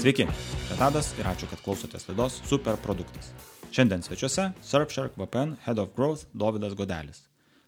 [0.00, 0.24] Sveiki,
[0.64, 3.26] čia Tadas ir ačiū, kad klausotės laidos Super produktas.
[3.68, 7.26] Šiandien svečiuose Surfshark VPN Head of Growth Davidas Godelis.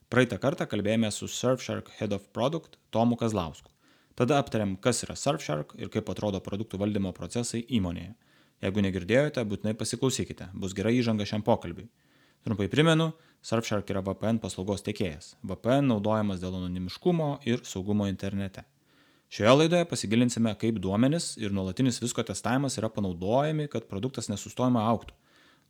[0.09, 3.69] Praeitą kartą kalbėjome su Surfshark Head of Product Tomu Kazlausku.
[4.17, 8.15] Tada aptarėm, kas yra Surfshark ir kaip atrodo produktų valdymo procesai įmonėje.
[8.65, 11.91] Jeigu negirdėjote, būtinai pasiklausykite, bus gera įžanga šiam pokalbiui.
[12.49, 13.13] Trumpai primenu,
[13.45, 15.35] Surfshark yra VPN paslaugos tiekėjas.
[15.45, 18.65] VPN naudojamas dėl anonimiškumo ir saugumo internete.
[19.33, 25.15] Šioje laidoje pasigilinsime, kaip duomenis ir nuolatinis visko testavimas yra panaudojami, kad produktas nesustojama auktų.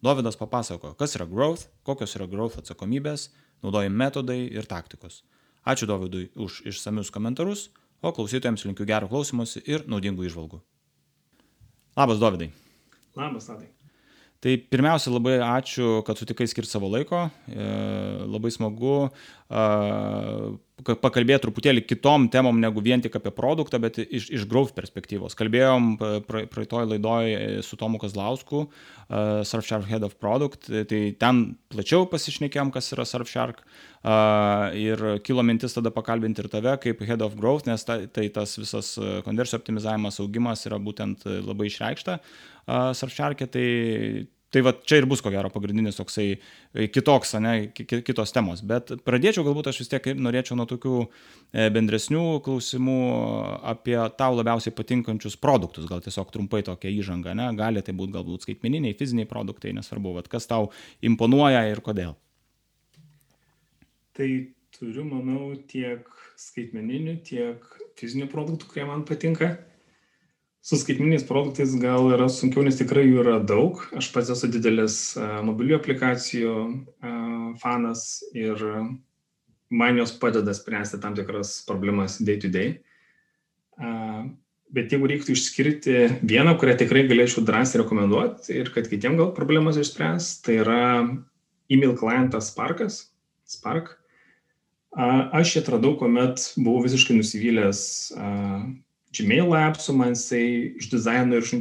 [0.03, 3.29] Dovydas papasako, kas yra growth, kokios yra growth atsakomybės,
[3.63, 5.21] naudojami metodai ir taktikos.
[5.63, 7.69] Ačiū Dovydui už išsamius komentarus,
[8.03, 10.59] o klausytojams linkiu gero klausimuose ir naudingų išvalgų.
[12.03, 12.51] Labas, Dovydai.
[13.15, 13.71] Labas, Tadai.
[14.43, 17.29] Tai pirmiausia, labai ačiū, kad sutikai skirti savo laiko.
[17.47, 17.67] E,
[18.27, 18.97] labai smagu
[20.83, 25.37] pakalbėti truputėlį kitom temom negu vien tik apie produktą, bet iš, iš growth perspektyvos.
[25.39, 25.93] Kalbėjom
[26.27, 28.65] praeitoj laidoj su Tomu Kazlausku,
[29.47, 33.61] Surfshark Head of Product, tai ten plačiau pasišnekėjom, kas yra Surfshark
[34.81, 38.57] ir kilo mintis tada pakalbinti ir tave kaip Head of Growth, nes ta, tai tas
[38.59, 38.97] visas
[39.29, 42.19] konversijų optimizavimas, augimas yra būtent labai išreikšta
[42.69, 43.67] Surfshark'e, tai
[44.53, 48.61] Tai va čia ir bus ko gero pagrindinis toksai e, kitoks, ne, kitos temos.
[48.69, 52.97] Bet pradėčiau galbūt aš vis tiek norėčiau nuo tokių e, bendresnių klausimų
[53.73, 58.45] apie tau labiausiai patinkančius produktus, gal tiesiog trumpai tokia įžanga, ne, gali tai būti galbūt
[58.45, 60.69] skaitmeniniai, fiziniai produktai, nesvarbu, bet kas tau
[61.01, 62.13] imponuoja ir kodėl.
[64.13, 64.31] Tai
[64.77, 66.05] turiu, manau, tiek
[66.37, 67.65] skaitmeninių, tiek
[67.97, 69.55] fizinių produktų, kurie man patinka
[70.63, 73.81] su skaitminiais produktais gal yra sunkiau, nes tikrai jų yra daug.
[73.99, 76.55] Aš pats esu didelis mobilių aplikacijų
[77.63, 78.63] fanas ir
[79.73, 82.77] man jos padeda spręsti tam tikras problemas day to day.
[84.73, 89.77] Bet jeigu reiktų išskirti vieną, kurią tikrai galėčiau drąsiai rekomenduoti ir kad kitiems gal problemas
[89.81, 90.85] išspręs, tai yra
[91.73, 93.03] email klientas Sparkas.
[93.49, 93.99] Spark.
[94.97, 97.83] Aš jį atradau, kuomet buvau visiškai nusivylęs
[99.13, 100.45] Gmail appsų man jisai
[100.81, 101.53] iš dizaino ir iš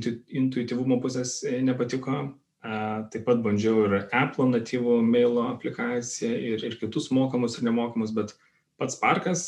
[0.41, 2.29] intuityvumo pusės e, nepatiko.
[2.61, 8.35] Taip pat bandžiau ir Apple natyvų mailo aplikaciją ir, ir kitus mokamus ir nemokamus, bet
[8.77, 9.45] pats parkas,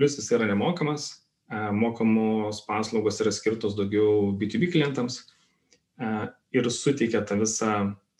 [0.00, 1.10] plus jis yra nemokamas,
[1.76, 5.20] mokamos paslaugos yra skirtos daugiau B2B klientams
[6.56, 7.74] ir suteikia tą visą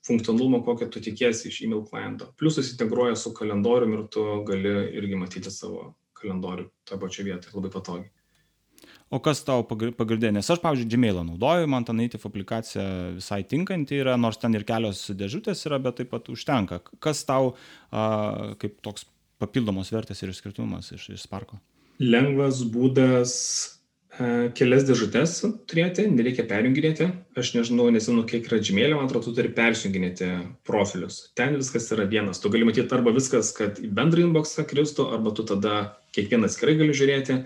[0.06, 2.28] funkcionalumą, kokio tu tikiesi iš email kliento.
[2.38, 7.72] Plus susintegruoja su kalendoriumi ir tu gali irgi matyti savo kalendorių tą pačią vietą labai
[7.72, 8.12] patogiai.
[9.06, 10.33] O kas tau pagrindė?
[10.34, 14.65] Nes aš, pavyzdžiui, Gmailą naudoju, man ta native aplikacija visai tinkanti yra, nors ten ir
[14.67, 16.81] kelios dėžutės yra, bet taip pat užtenka.
[17.03, 19.06] Kas tau a, kaip toks
[19.39, 21.61] papildomos vertės ir išskirtumas iš, iš Sparko?
[22.03, 23.37] Lengvas būdas
[24.19, 25.37] a, kelias dėžutės
[25.71, 27.06] turėti, nereikia perjunginėti.
[27.38, 30.33] Aš nežinau, nesimenu, kiek yra Gmail'e, man atrodo, tu turi persijunginėti
[30.67, 31.28] profilius.
[31.38, 32.43] Ten viskas yra vienas.
[32.43, 35.77] Tu gali matyti arba viskas, kad į bendrą inboxą kristų, arba tu tada
[36.19, 37.38] kiekvieną atskirai gali žiūrėti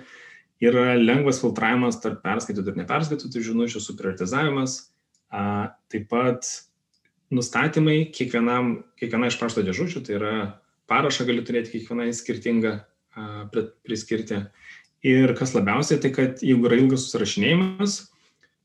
[0.61, 4.77] yra lengvas filtravimas tarp perskaitytų ir neperskaitytų žinučių, suprioritizavimas,
[5.31, 6.49] taip pat
[7.33, 10.35] nustatymai kiekvienam, kiekviena iš pašto dėžučių, tai yra
[10.91, 12.81] parašą gali turėti kiekvienai skirtingą
[13.87, 14.45] priskirti.
[15.07, 17.95] Ir kas labiausiai, tai kad jeigu yra ilgas susirašinėjimas,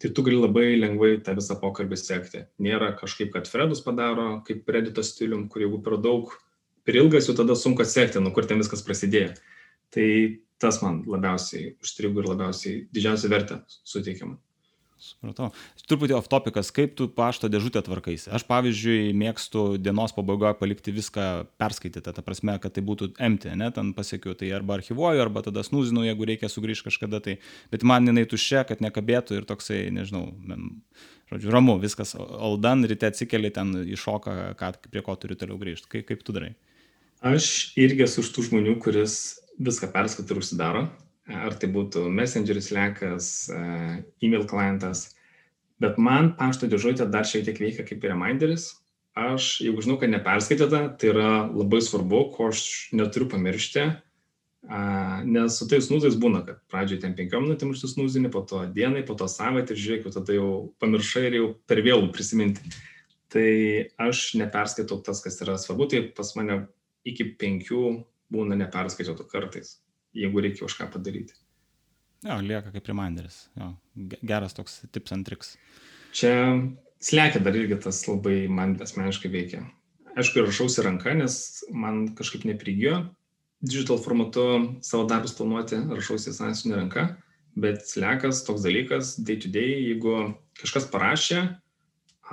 [0.02, 2.42] tai tu gali labai lengvai tą visą pokalbį sekti.
[2.60, 6.34] Nėra kažkaip, kad Fredus padaro, kaip Reddito stilium, kur jeigu per daug,
[6.84, 9.38] per ilgas, jau tada sunku atsekti, nuo kur ten viskas prasidėjo.
[9.96, 10.10] Tai
[10.62, 14.38] tas man labiausiai užstrigo ir labiausiai didžiausią vertę suteikiama.
[14.96, 15.50] Supratau.
[15.90, 18.30] Truputį off topikas, kaip tu pašto dėžutę tvarkaisi.
[18.34, 21.26] Aš, pavyzdžiui, mėgstu dienos pabaigoje palikti viską
[21.62, 25.66] perskaityti, ta prasme, kad tai būtų empty, ne, ten pasiekiu, tai arba archivuoju, arba tada
[25.68, 27.38] snūzinu, jeigu reikia sugrįžti kažkada, tai,
[27.76, 30.30] bet man jinai tuščia, kad nekabėtų ir toksai, nežinau,
[31.34, 34.56] žodžiu, ramu, viskas, all done, ryte atsikeli, ten iššoka,
[34.88, 35.92] prie ko turiu toliau grįžti.
[35.92, 36.56] Kaip, kaip tu darai?
[37.26, 39.20] Aš irgi esu iš tų žmonių, kuris
[39.60, 40.86] viską perskaito ir užsidaro.
[41.26, 43.62] Ar tai būtų Messengeris, Lekas, e,
[44.22, 45.16] e-mail klientas.
[45.82, 48.76] Bet man pašto dėžutė dar šiek tiek veikia kaip reminderis.
[49.16, 53.86] Aš, jeigu žinau, kad neperskaityta, tai yra labai svarbu, ko aš neturiu pamiršti.
[55.30, 59.16] Nes su tais snūzais būna, kad pradžioje ten penkiom minutėm užsisnūzini, po to dienai, po
[59.16, 60.50] to savaitę ir žiūrėk, tada jau
[60.84, 62.74] pamiršai ir jau per vėlų prisiminti.
[63.32, 63.48] Tai
[64.08, 66.66] aš neperskaitau tas, kas yra svarbu, tai pas mane
[67.08, 67.84] iki penkių
[68.34, 69.80] būna neperskaičiuotų kartais,
[70.16, 71.36] jeigu reikia už ką padaryti.
[72.26, 73.46] Jo, lieka kaip reminderis.
[73.60, 73.74] Jo,
[74.26, 75.56] geras toks tips and triks.
[76.16, 76.32] Čia
[77.04, 79.66] slekia dar irgi tas labai man asmeniškai veikia.
[80.16, 83.04] Aišku, rašausi ranka, nes man kažkaip neprigijo
[83.66, 87.06] digital formatu savo darbus planuoti, rašausi sąsiuvinį ranka,
[87.58, 91.42] bet slekas toks dalykas, day to day, jeigu kažkas parašė,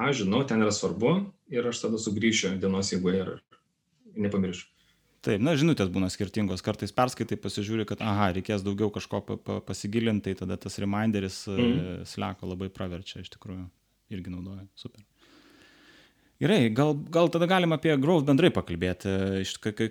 [0.02, 1.14] aš žinau, ten yra svarbu
[1.52, 3.32] ir aš tada sugrįšiu dienos eigoje ir
[4.26, 4.71] nepamiršiu.
[5.22, 6.64] Taip, na, žinutės būna skirtingos.
[6.66, 11.44] Kartais perskaitai, pasižiūri, kad, aha, reikės daugiau kažko pa, pa, pasigilinti, tai tada tas reminderis
[11.46, 11.62] mm.
[11.62, 12.04] -hmm.
[12.10, 13.68] sleko labai praverčia, iš tikrųjų.
[14.12, 14.66] Irgi naudoja.
[14.74, 15.04] Super.
[16.42, 19.12] Gerai, gal, gal tada galim apie growth bendrai pakalbėti,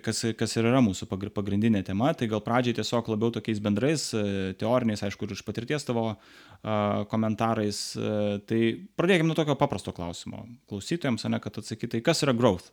[0.04, 4.52] kas, kas ir yra mūsų pagrindinė tema, tai gal pradžiai tiesiog labiau tokiais bendrais, e,
[4.60, 6.18] teoriniais, aišku, ir iš patirties tavo
[7.08, 7.80] komentarais.
[8.46, 8.60] Tai
[9.00, 10.44] pradėkime nuo tokio paprasto klausimo.
[10.68, 12.68] Klausytojams, ne, kad atsakytai, kas yra growth?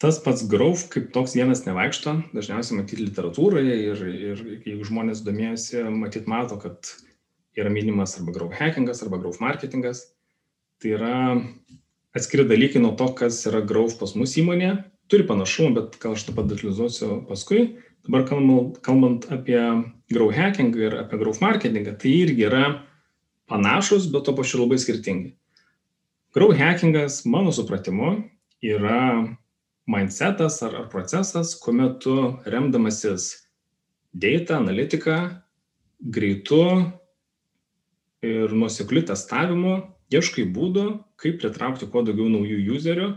[0.00, 5.84] Tas pats growth kaip toks vienas nevaikšto, dažniausiai matyti literatūroje ir, ir jeigu žmonės domėjasi,
[5.94, 6.90] matyt mato, kad
[7.58, 10.06] yra minimas arba growth hackingas, arba growth marketingas.
[10.82, 11.16] Tai yra
[12.16, 14.78] atskiri dalykai nuo to, kas yra growth pas mus įmonėje.
[15.12, 17.66] Turi panašumų, bet gal aš tą padetalizuosiu paskui.
[18.06, 19.60] Dabar kalbant, kalbant apie
[20.10, 22.64] growth hacking ir apie growth marketingą, tai irgi yra
[23.50, 25.34] panašus, bet to pačiu labai skirtingi.
[26.34, 28.16] Growth hackingas, mano supratimu,
[28.64, 29.02] yra
[29.90, 33.48] mindsetas ar, ar procesas, kuomet tu remdamasis
[34.12, 35.42] data, analitika,
[36.02, 36.62] greitu
[38.22, 39.76] ir nuosekliu testavimu
[40.12, 40.86] ieškai būdų,
[41.20, 43.08] kaip pritraukti kuo daugiau naujų userių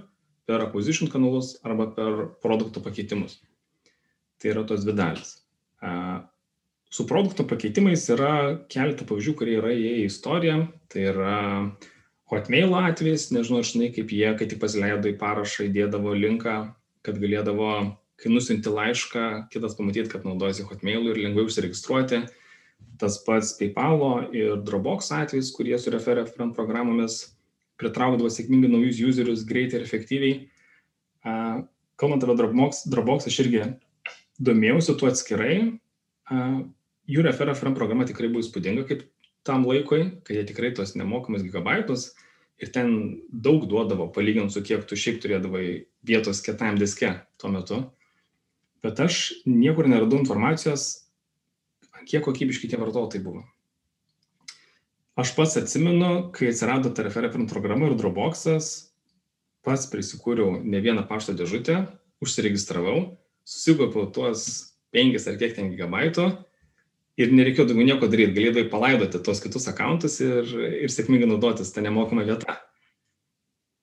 [0.45, 3.39] per acquisition kanalus arba per produkto pakeitimus.
[4.39, 5.35] Tai yra tos dvi dalis.
[6.95, 8.31] Su produkto pakeitimais yra
[8.71, 10.57] keletą pavyzdžių, kurie yra įėję į istoriją.
[10.91, 11.37] Tai yra
[12.31, 16.55] Hotmail atvejs, nežinau, žinai, kaip jie, kai tik pasileido į parašą, įdėdavo linką,
[17.05, 17.73] kad galėdavo,
[18.21, 22.25] kai nusinti laišką, kitas pamatyti, kad naudojasi Hotmailu ir lengviau užsiregistruoti
[22.99, 27.35] tas pats PayPal ir Dropbox atvejs, kurie su referent programomis
[27.79, 30.35] pritraukdavo sėkmingai naujus userius greitai ir efektyviai.
[31.99, 33.65] Kalbant apie Dropbox, Dropbox aš irgi
[34.39, 35.57] domėjausi tuo atskirai.
[37.05, 39.03] Jų referent programa tikrai buvo įspūdinga kaip
[39.45, 42.13] tam laikui, kai jie tikrai tos nemokamus gigabaitus
[42.61, 42.91] ir ten
[43.29, 45.65] daug duodavo, palyginti su kiek tu šiaip turėdavai
[46.07, 47.11] vietos kietam diske
[47.41, 47.81] tuo metu.
[48.85, 51.05] Bet aš niekur neradau informacijos
[52.05, 53.43] kiek kokybiški tie vartotojai buvo.
[55.15, 58.91] Aš pats atsimenu, kai atsirado ta referent programa ir Dropbox'as,
[59.65, 61.85] pats prisikūriau ne vieną pašto dėžutę,
[62.23, 63.15] užsiregistravau,
[63.47, 64.43] susikaupiau tuos
[64.95, 66.27] 5 ar kiek ten gigabaitų
[67.21, 70.49] ir nereikėjo daugiau nieko daryti, galėdavai palaidoti tuos kitus akantus ir,
[70.85, 72.57] ir sėkmingai naudotis tą nemokamą vietą.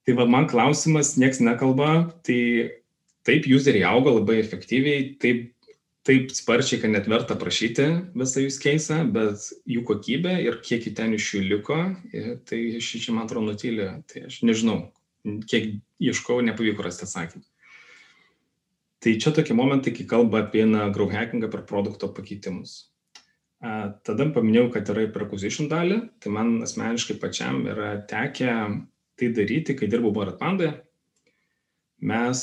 [0.02, 2.40] Tai va, man klausimas, nieks nekalba, tai
[3.26, 5.52] taip, useriai auga labai efektyviai, taip
[6.06, 7.86] taip sparčiai, kad net verta prašyti
[8.18, 11.78] visą use case, bet jų kokybė ir kiek ten iš jų liko,
[12.48, 14.80] tai šį čia man atrodo nutylė, tai aš nežinau,
[15.46, 17.46] kiek ieškau, nepavyko rasti atsakymą.
[19.02, 22.91] Tai čia tokie momentai, kai kalba apie na, grow hackingą per produkto pakeitimus.
[23.62, 28.54] Tada paminėjau, kad yra per acquisition dalį, tai man asmeniškai pačiam yra tekę
[29.20, 30.72] tai daryti, kai dirbau Baratpandoje.
[32.02, 32.40] Mes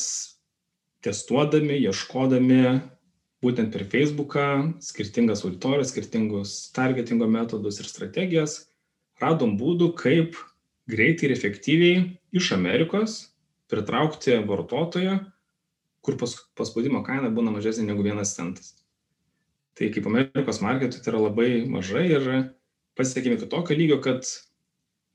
[1.03, 2.61] testuodami, ieškodami
[3.43, 4.47] būtent per Facebooką,
[4.83, 8.55] skirtingas auditorijas, skirtingus targetingo metodus ir strategijas,
[9.19, 10.39] radom būdų, kaip
[10.87, 12.01] greitai ir efektyviai
[12.31, 13.25] iš Amerikos
[13.67, 15.19] pritraukti vartotoją,
[15.99, 18.78] kur pas, paspaudimo kaina būna mažesnė negu vienas centas.
[19.79, 22.25] Tai kaip Amerikos marketui tai yra labai mažai ir
[22.99, 24.27] pasiekime iki tokio lygio, kad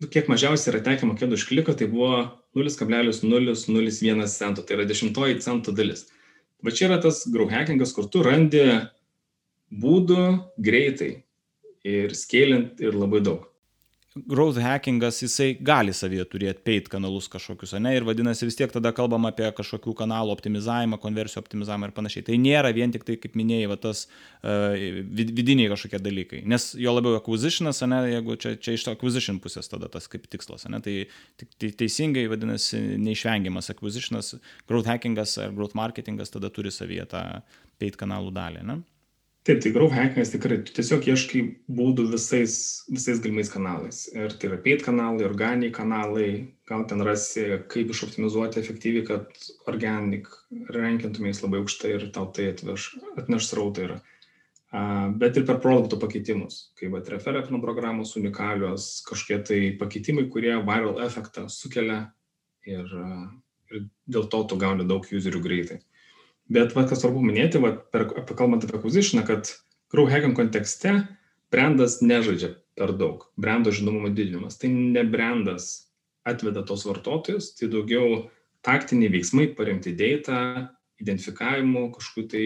[0.00, 2.22] nu, kiek mažiausiai yra tekę mokėti už kliką, tai buvo
[2.56, 6.06] 0,001 cento, tai yra dešimtoji centų dalis.
[6.64, 8.64] Va čia yra tas grow hackingas, kur tu randi
[9.68, 10.22] būdų
[10.64, 11.12] greitai
[11.84, 13.44] ir skėlint ir labai daug.
[14.14, 18.92] Growth hackingas, jisai gali savyje turėti paid kanalus kažkokius, ne, ir vadinasi vis tiek tada
[18.94, 22.22] kalbam apie kažkokių kanalų optimizavimą, konversijų optimizavimą ir panašiai.
[22.28, 24.78] Tai nėra vien tik tai, kaip minėjai, va, tas uh,
[25.18, 26.44] vidiniai kažkokie dalykai.
[26.46, 30.30] Nes jo labiau acquisitionas, ne, jeigu čia, čia iš to acquisition pusės tada tas kaip
[30.30, 30.96] tikslas, ne, tai,
[31.58, 34.36] tai teisingai vadinasi neišvengiamas acquisitionas,
[34.70, 37.26] growth hackingas ar growth marketingas tada turi savyje tą
[37.82, 38.62] paid kanalų dalį.
[38.70, 38.82] Ne?
[39.44, 41.40] Taip, tai growth hackingas tikrai, tu tiesiog ieškai
[41.76, 42.54] būdų visais,
[42.88, 43.98] visais galimais kanalais.
[44.16, 46.28] Ir tai yra paid kanalai, organiai kanalai,
[46.70, 50.30] gal ten rasi, kaip išoptimizuoti efektyviai, kad organic
[50.72, 52.88] rankintumės labai aukštai ir tau tai atveš,
[53.20, 53.84] atneš srautą.
[53.84, 60.24] Ir, uh, bet ir per produktų pakeitimus, kaip bet referent programos unikalios, kažkokie tai pakeitimai,
[60.32, 62.06] kurie viral efektą sukelia
[62.64, 62.88] ir,
[63.68, 65.84] ir dėl to tu gauni daug userių greitai.
[66.52, 69.48] Bet va, kas svarbu minėti, va, per, apie, kalbant apie acquisition, kad
[69.92, 70.98] grow hacking kontekste
[71.54, 73.28] brandas nežaidžia per daug.
[73.40, 74.58] Brando žinomumo didinimas.
[74.60, 75.86] Tai ne brandas
[76.26, 78.26] atveda tos vartotojus, tai daugiau
[78.64, 80.70] taktiniai veiksmai paremti data,
[81.00, 82.44] identifikavimu, kažkokiu tai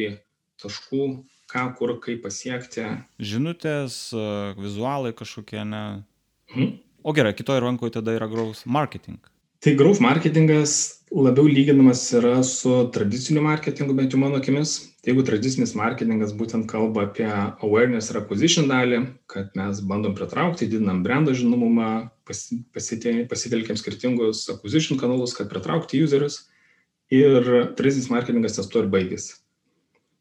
[0.62, 1.02] taškų
[1.48, 2.84] ką, kur, kaip pasiekti.
[3.22, 3.96] Žinutės,
[4.58, 5.84] vizualai kažkokie, ne.
[6.52, 6.76] Mhm.
[7.06, 9.22] O gerai, kitoje rankoje tada yra growth marketing.
[9.58, 14.74] Tai growth marketingas labiau lyginamas yra su tradiciniu marketingu, bent jau mano akimis.
[15.02, 17.26] Jeigu tradicinis marketingas būtent kalba apie
[17.64, 25.34] awareness ir acquisition dalį, kad mes bandom pritraukti, didinam brando žinomumą, pasitelkiam skirtingus acquisition kanalus,
[25.34, 26.44] kad pritraukti userius.
[27.10, 29.40] Ir tradicinis marketingas ties to ir baigėsi.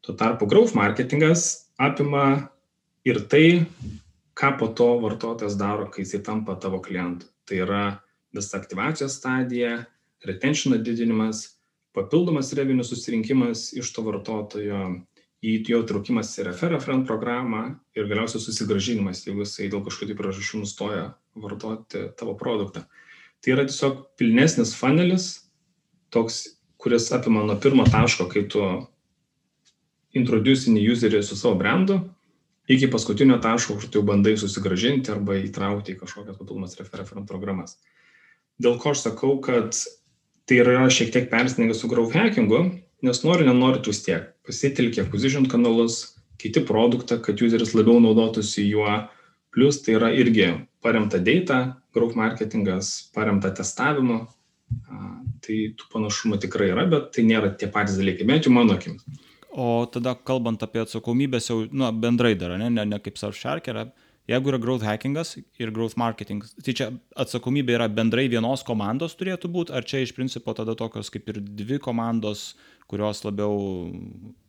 [0.02, 2.48] Tuo tarpu growth marketingas apima
[3.06, 3.68] ir tai,
[4.34, 7.28] ką po to vartotojas daro, kai jisai tampa tavo klientu.
[7.44, 7.82] Tai yra
[8.34, 9.84] visa aktyvacijos stadija,
[10.26, 11.58] retentiono didinimas,
[11.94, 14.82] papildomas revenue susirinkimas iš to vartotojo,
[15.38, 17.62] į jo traukimas į referent programą
[17.94, 21.04] ir galiausiai susigražinimas, jeigu jisai dėl kažkokių tai priežasčių nustoja
[21.38, 22.84] vartoti tavo produktą.
[23.38, 25.28] Tai yra tiesiog pilnesnis funelis,
[26.10, 28.64] toks, kuris apima nuo pirmo taško, kai tu
[30.18, 32.00] introducini userį su savo brandu,
[32.68, 37.78] iki paskutinio taško, kur tu jau bandai susigražinti arba įtraukti į kažkokias papildomas referent programas.
[38.62, 39.76] Dėl ko aš sakau, kad
[40.48, 42.62] tai yra šiek tiek persidengia su growth hackingu,
[43.06, 44.32] nes nori, nenori tu vis tiek.
[44.46, 46.00] Pasitelkia acquisition kanalus,
[46.40, 48.96] kiti produktą, kad useris labiau naudotųsi juo.
[49.54, 50.50] Plus tai yra irgi
[50.84, 51.60] paremta data,
[51.94, 54.24] growth marketingas, paremta testavimu.
[55.44, 59.06] Tai tų panašumų tikrai yra, bet tai nėra tie patys dalykai, bent jau mano akimis.
[59.48, 63.86] O tada kalbant apie atsakomybės jau nu, bendrai dar, ne, ne, ne kaip Surfshark yra,
[64.28, 69.50] jeigu yra growth hackingas ir growth marketing, tai čia atsakomybė yra bendrai vienos komandos turėtų
[69.54, 72.52] būti, ar čia iš principo tada tokios kaip ir dvi komandos,
[72.88, 73.56] kurios labiau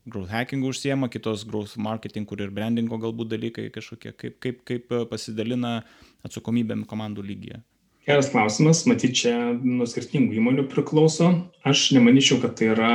[0.10, 4.96] growth hackingų užsiema, kitos growth marketing, kur ir brandingo galbūt dalykai kažkokie, kaip, kaip, kaip
[5.12, 5.80] pasidalina
[6.28, 7.64] atsakomybėm komandų lygyje.
[8.10, 11.28] Geras klausimas, matyt, čia nuo skirtingų įmonių priklauso.
[11.68, 12.94] Aš nemanyčiau, kad tai yra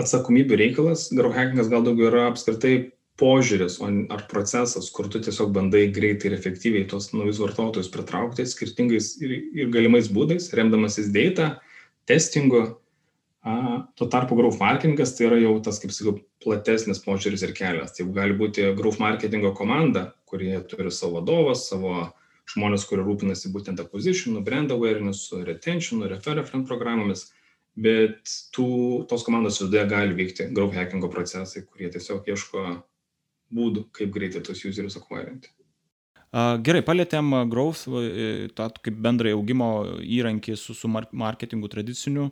[0.00, 1.06] atsakomybių reikalas.
[1.14, 2.74] Growth hackingas gal daugiau yra apskritai
[3.20, 8.44] požiūris o ar procesas kur tu tiesiog bandai greitai ir efektyviai tuos naujus vartotojus pritraukti
[8.48, 11.56] skirtingais ir, ir galimais būdais, remdamasis data,
[12.08, 12.66] testingu.
[13.96, 17.92] Tuo tarpu growth marketingas tai yra jau tas, kaip sakiau, platesnis požiūris ir kelias.
[17.94, 21.92] Tai gali būti growth marketingo komanda, kurie turi savo vadovą, savo
[22.50, 27.28] žmonės, kurie rūpinasi būtent acquisitionu, brand awarenessu, retentionu, referent programomis,
[27.78, 28.68] bet tų,
[29.10, 32.66] tos komandos viduje gali vykti growth hackingo procesai, kurie tiesiog ieško
[33.56, 35.52] būdų, kaip greitai tos userius akvairinti.
[36.66, 37.86] Gerai, palėtėm growth,
[38.58, 39.70] tą kaip bendrai augimo
[40.02, 42.26] įrankį su, su marketingu tradiciniu,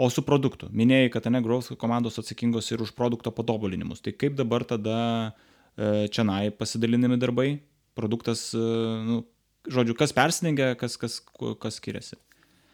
[0.00, 0.70] o su produktu.
[0.72, 4.00] Minėjai, kad ne growth komandos atsakingos ir už produkto patobulinimus.
[4.00, 4.96] Tai kaip dabar tada
[5.76, 7.50] e, čia nai pasidalinami darbai,
[7.98, 8.62] produktas, e,
[9.04, 9.20] nu,
[9.68, 11.18] žodžiu, kas persidengia, kas, kas,
[11.60, 12.16] kas skiriasi?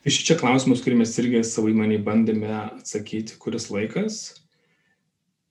[0.07, 4.21] Iš čia klausimus, kurį mes irgi savo įmonį bandėme atsakyti, kuris laikas.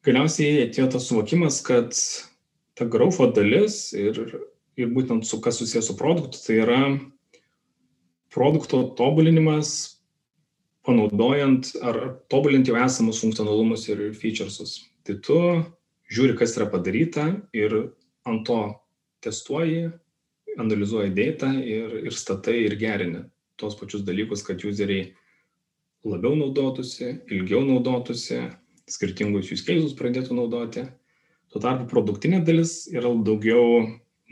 [0.07, 1.91] Galiausiai atėjo tas suvokimas, kad
[2.75, 4.19] ta graufo dalis ir,
[4.77, 6.79] ir būtent su kas susijęs su produktu, tai yra
[8.35, 9.95] produkto tobulinimas,
[10.85, 14.83] panaudojant ar tobulinti jau esamus funkcionalumus ir featuresus.
[15.07, 15.37] Tai tu
[16.11, 17.77] žiūri, kas yra padaryta ir
[18.27, 18.59] ant to
[19.25, 19.87] testuoji,
[20.59, 23.23] analizuoji data ir, ir statai ir gerini
[23.59, 25.13] tos pačius dalykus, kad useriai
[26.05, 28.41] labiau naudotųsi, ilgiau naudotųsi,
[28.91, 30.85] skirtingus use cases pradėtų naudoti
[31.55, 33.85] Tuo tarpu produktinė dalis yra daugiau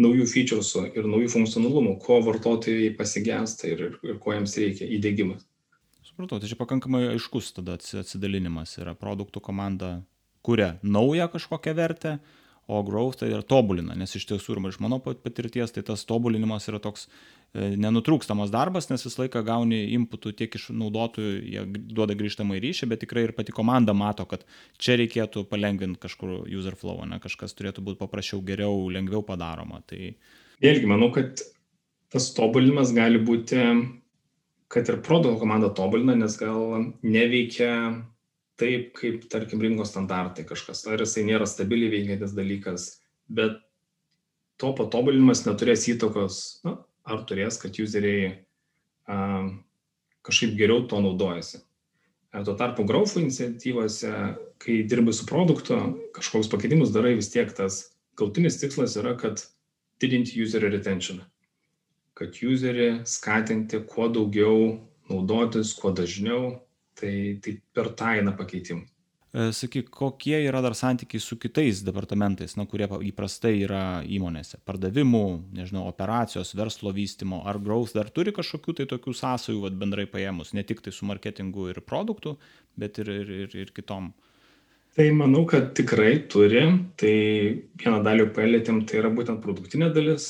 [0.04, 5.46] naujų featuresų ir naujų funkcionalumų, ko vartotojai pasigėsta ir, ir, ir ko jiems reikia įdėgymas.
[6.04, 9.94] Supratau, tai čia pakankamai aiškus tada atsidalinimas yra produktų komanda
[10.44, 12.18] kuria naują kažkokią vertę,
[12.68, 16.70] o growth tai yra tobulina, nes iš tiesų ir iš mano patirties tai tas tobulinimas
[16.72, 17.10] yra toks
[17.54, 22.88] E, nenutrūkstamas darbas, nes visą laiką gauni inputų tiek iš naudotojų, jie duoda grįžtamą ryšį,
[22.90, 24.42] bet tikrai ir pati komanda mato, kad
[24.82, 29.84] čia reikėtų palengvinti kažkur user flow, ne, kažkas turėtų būti paprasčiau, geriau, lengviau padaroma.
[29.86, 30.16] Tai...
[30.66, 31.46] Vėlgi, manau, kad
[32.14, 33.62] tas tobulinimas gali būti,
[34.74, 37.70] kad ir produkto komanda tobulina, nes gal neveikia
[38.60, 42.88] taip, kaip, tarkim, rinkos standartai kažkas, ar jisai nėra stabiliai veikiantis dalykas,
[43.28, 43.60] bet
[44.62, 46.78] to patobulinimas neturės įtakos, na,
[47.10, 48.32] ar turės, kad useriai
[49.10, 49.18] a,
[50.24, 51.64] kažkaip geriau to naudojasi.
[52.34, 54.14] A, tuo tarpu growth iniciatyvose,
[54.64, 55.80] kai dirbi su produktu,
[56.16, 57.84] kažkokius pakeitimus darai, vis tiek tas
[58.20, 59.42] galtinis tikslas yra, kad
[60.02, 61.22] didinti user retention.
[62.18, 64.58] Kad userį skatinti kuo daugiau
[65.10, 66.60] naudotis, kuo dažniau,
[67.00, 68.90] tai, tai per tą eina pakeitimai.
[69.34, 74.60] E, sakyk, kokie yra dar santykiai su kitais departamentais, na, kurie įprastai yra įmonėse?
[74.68, 75.24] Pardavimų,
[75.58, 80.54] nežinau, operacijos, verslo vystimo, ar growth dar turi kažkokių tai tokių sąsajų, vad bendrai paėmus,
[80.54, 82.38] ne tik tai su marketingu ir produktu,
[82.78, 84.14] bet ir, ir, ir, ir kitom
[84.94, 86.62] Tai manau, kad tikrai turi.
[87.02, 87.14] Tai
[87.82, 90.28] vieną dalį palėtėm, tai yra būtent produktinė dalis.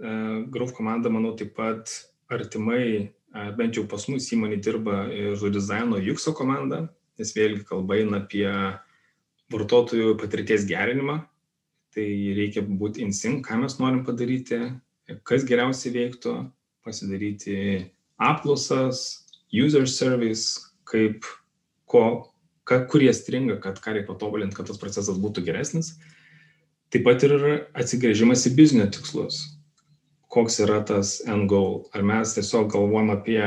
[0.00, 0.12] E,
[0.52, 1.92] Growth komanda, manau, taip pat
[2.32, 3.10] artimai,
[3.56, 6.86] bent jau pas mus įmonė dirba ir dizaino Juxo komanda,
[7.18, 8.48] nes vėlgi kalba eina apie
[9.52, 11.20] vartotojų patirties gerinimą.
[11.96, 14.58] Tai reikia būti insync, ką mes norim padaryti,
[15.24, 16.34] kas geriausiai veiktų,
[16.84, 17.56] pasidaryti
[18.20, 21.24] apklausas, user service, kaip
[21.88, 22.02] ko
[22.68, 25.94] ka, kurie stringa, kad ką reikia patobulinti, kad tas procesas būtų geresnis.
[26.92, 27.36] Taip pat ir
[27.74, 29.55] atsigrėžimas į biznio tikslus.
[30.36, 31.86] Koks yra tas end goal?
[31.96, 33.40] Ar mes tiesiog galvojam apie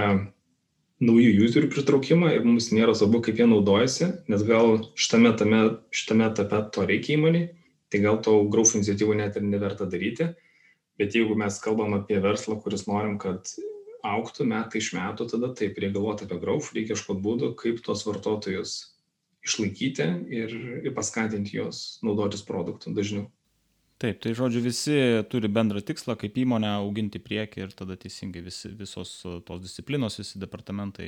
[0.99, 5.61] naujų userių pritraukimą ir mums nėra svarbu, kaip jie naudojasi, nes gal šitame, tame,
[5.95, 7.43] šitame etape to reikia įmonį,
[7.93, 10.31] tai gal to growth iniciatyvų net ir neverta daryti.
[10.99, 13.47] Bet jeigu mes kalbam apie verslą, kuris norim, kad
[14.05, 18.03] auktų metai iš metų, tada taip, reikia galvoti apie growth, reikia ieškoti būdų, kaip tuos
[18.07, 18.75] vartotojus
[19.45, 23.29] išlaikyti ir, ir paskatinti juos naudotis produktų dažniau.
[23.99, 24.93] Taip, tai žodžiu, visi
[25.27, 29.09] turi bendrą tikslą kaip įmonę auginti priekį ir tada teisingai visi, visos
[29.43, 31.07] tos disciplinos, visi departamentai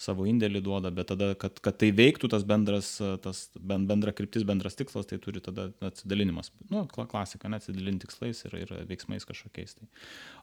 [0.00, 4.78] savo indėlį duoda, bet tada, kad, kad tai veiktų tas bendras, tas bendra kryptis, bendras
[4.78, 6.48] tikslas, tai turi tada atsidalinimas.
[6.72, 9.76] Nu, klasika, ne atsidalinti tikslais ir, ir veiksmais kažkokiais.
[9.76, 9.90] Tai.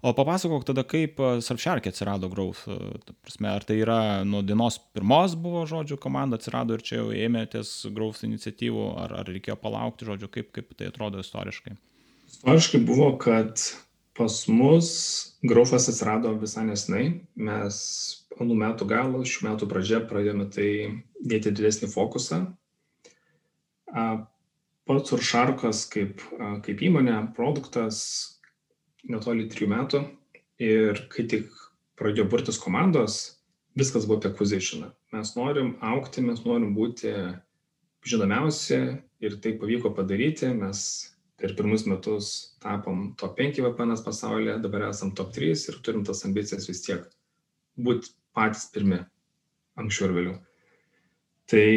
[0.06, 2.70] O papasakok tada, kaip Surfshark atsirado Growth.
[3.26, 7.74] Prasme, ar tai yra nuo dienos pirmos buvo, žodžiu, komanda atsirado ir čia jau ėmėtės
[7.90, 11.80] Growth iniciatyvų, ar, ar reikėjo palaukti, žodžiu, kaip, kaip tai atrodo istoriškai?
[12.38, 13.58] Istoriškai buvo, kad
[14.18, 14.88] pas mus
[15.42, 17.04] Graufas atsirado visai nesnai.
[17.34, 17.78] Mes
[18.38, 20.70] anų metų galo, šių metų pradžia pradėjome tai
[21.18, 22.40] dėti didesnį fokusą.
[24.88, 26.22] Pats Uršarkas kaip,
[26.66, 28.00] kaip įmonė, produktas
[29.10, 30.04] netoli trijų metų
[30.62, 31.50] ir kai tik
[31.98, 33.20] pradėjo burtis komandos,
[33.78, 34.94] viskas buvo apie acquisitioną.
[35.18, 37.14] Mes norim aukti, mes norim būti
[38.06, 38.82] žinomiausi
[39.26, 40.54] ir tai pavyko padaryti.
[40.54, 40.86] Mes
[41.38, 42.32] per pirmus metus
[42.64, 47.06] tapom top 5 VPN pasaulyje, dabar esam top 3 ir turim tas ambicijas vis tiek
[47.78, 49.04] būti patys pirmi,
[49.78, 50.38] anksčiau ir vėliau.
[51.48, 51.68] Tai,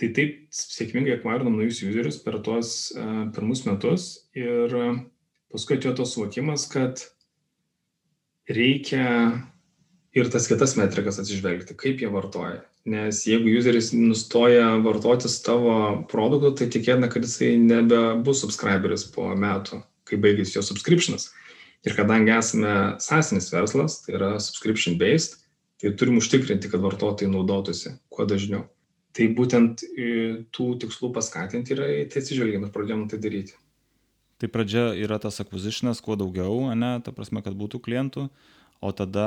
[0.00, 4.06] tai taip sėkmingai akvarinom naujus userius per tuos uh, pirmus metus
[4.38, 4.94] ir uh,
[5.52, 7.02] paskui atėjo tos suvokimas, kad
[8.48, 9.04] reikia
[10.16, 15.74] ir tas kitas metrikas atsižvelgti, kaip jie vartoja nes jeigu juzeris nustoja vartotis tavo
[16.10, 21.32] produktų, tai tikėtina, kad jisai nebebus subscriberis po metų, kai baigys jo subscriptionas.
[21.86, 25.40] Ir kadangi esame sąsinis verslas, tai yra subscription based,
[25.82, 28.64] tai turim užtikrinti, kad vartotojai naudotųsi kuo dažniau.
[29.16, 29.82] Tai būtent
[30.54, 33.56] tų tikslų paskatinti yra, tai atsižvelgiam ir pradėjom tai daryti.
[34.36, 38.28] Tai pradžia yra tas acquisitionas, kuo daugiau, ne, ta prasme, kad būtų klientų,
[38.80, 39.26] o tada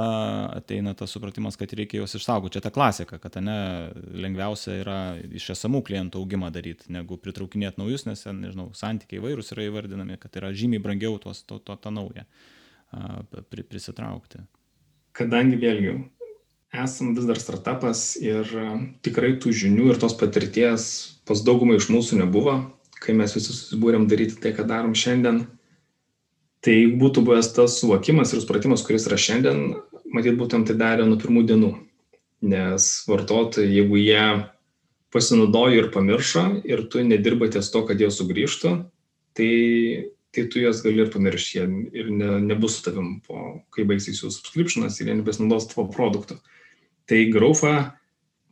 [0.53, 2.57] ateina tas supratimas, kad reikia juos išsaugoti.
[2.57, 3.57] Čia ta klasika, kad ne,
[4.13, 4.99] lengviausia yra
[5.35, 10.38] iš esamų klientų augimą daryti, negu pritraukinėti naujus, nes, nežinau, santykiai vairūs yra įvardinami, kad
[10.39, 12.27] yra žymiai brangiau tuos, to, to, tą naują
[13.49, 14.43] pri, prisitraukti.
[15.17, 15.97] Kadangi vėlgi
[16.83, 18.49] esam vis dar startupas ir
[19.05, 20.83] tikrai tų žinių ir tos patirties
[21.25, 22.59] pas daugumą iš mūsų nebuvo,
[23.01, 25.45] kai mes visi susibūrėm daryti tai, ką darom šiandien,
[26.65, 29.78] Tai būtų buvęs tas suvokimas ir supratimas, kuris yra šiandien,
[30.12, 31.72] matyt, būtent tai darė nuo pirmų dienų.
[32.52, 34.24] Nes vartotojai, jeigu jie
[35.15, 38.74] pasinaudojo ir pamiršo ir tu nedirba ties to, kad jie sugrįžtų,
[39.39, 39.54] tai,
[40.36, 41.63] tai tu juos gali ir pamiršti
[41.95, 46.39] ir ne, nebus su tavim, po, kai baigsis jų subscriptionas ir jie nebesinaudos tavo produktų.
[47.10, 47.74] Tai graufa,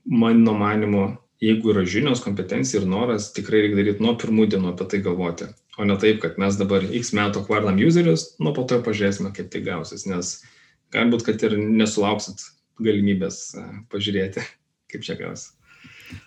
[0.08, 1.06] mano manimu,
[1.44, 5.52] jeigu yra žinios, kompetencija ir noras, tikrai reikia daryti nuo pirmų dienų apie tai galvoti
[5.78, 9.52] o ne taip, kad mes dabar x metų akvarnam userius, nu po to pažiūrėsime, kaip
[9.54, 10.40] tai gausis, nes
[10.96, 12.44] galbūt, kad ir nesulauksit
[12.82, 13.44] galimybės
[13.94, 14.44] pažiūrėti,
[14.94, 15.54] kaip čia gausis.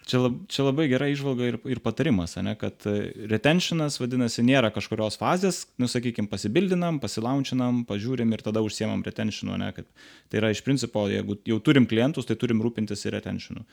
[0.05, 4.69] Čia, lab, čia labai gera išvalga ir, ir patarimas, ne, kad e, retentionas, vadinasi, nėra
[4.75, 9.89] kažkurios fazės, nu, sakykime, pasibildinam, pasilaunčinam, pažiūrim ir tada užsiemam retentionu, ne, kad
[10.29, 13.65] tai yra iš principo, jeigu jau turim klientus, tai turim rūpintis ir retentionu.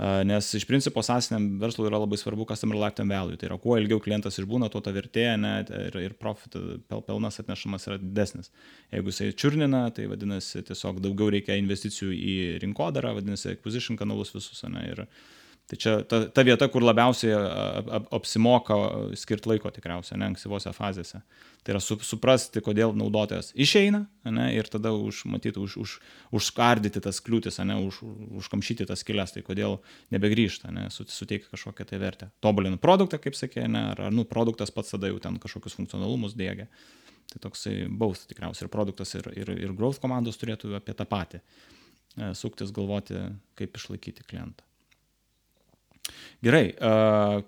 [0.00, 4.00] Nes iš principo sąsiniam verslui yra labai svarbu customer lifetime value, tai yra kuo ilgiau
[4.02, 5.52] klientas išbūna, tuo ta vertė ne,
[5.88, 6.56] ir, ir profit,
[6.88, 8.50] pel, pelnas atnešamas yra didesnis.
[8.94, 14.64] Jeigu jisai čiurnina, tai vadinasi tiesiog daugiau reikia investicijų į rinkodarą, vadinasi acquisition kanalus visus,
[14.72, 15.04] ne, ir,
[15.70, 18.76] Tai čia ta, ta vieta, kur labiausiai ap, apsimoka
[19.16, 21.22] skirti laiko tikriausiai, ne ankstyvose fazėse.
[21.62, 25.94] Tai yra su, suprasti, kodėl naudotojas išeina ne, ir tada užmatyti, už, už,
[26.34, 28.02] užskardyti tas kliūtis, ne, už,
[28.42, 29.78] užkamšyti tas kelias, tai kodėl
[30.12, 32.28] nebegrįžta, ne, suteikti kažkokią tai vertę.
[32.44, 36.66] Tobulinu produktą, kaip sakė, ne, ar, nu, produktas pats tada jau ten kažkokius funkcionalumus dėgia.
[37.32, 41.40] Tai toksai baus tikriausiai ir produktas, ir, ir, ir growth komandos turėtų apie tą patį
[41.40, 43.22] e, suktis galvoti,
[43.56, 44.66] kaip išlaikyti klientą.
[46.42, 46.72] Gerai,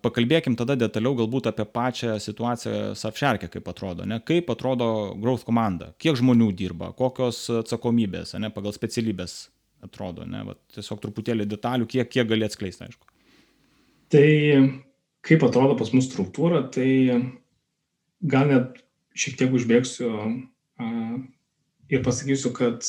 [0.05, 4.21] pakalbėkim tada detaliau galbūt apie pačią situaciją Surfshark'e, kaip atrodo, ne?
[4.23, 4.87] kaip atrodo
[5.19, 9.35] Growth komanda, kiek žmonių dirba, kokios atsakomybės, ne, pagal specialybės
[9.85, 13.11] atrodo, ne, Va, tiesiog truputėlį detalių, kiek, kiek gali atskleisti, aišku.
[14.15, 14.29] Tai
[15.27, 16.89] kaip atrodo pas mus struktūra, tai
[18.23, 18.79] gal net
[19.19, 20.11] šiek tiek užbėgsiu
[21.91, 22.87] ir pasakysiu, kad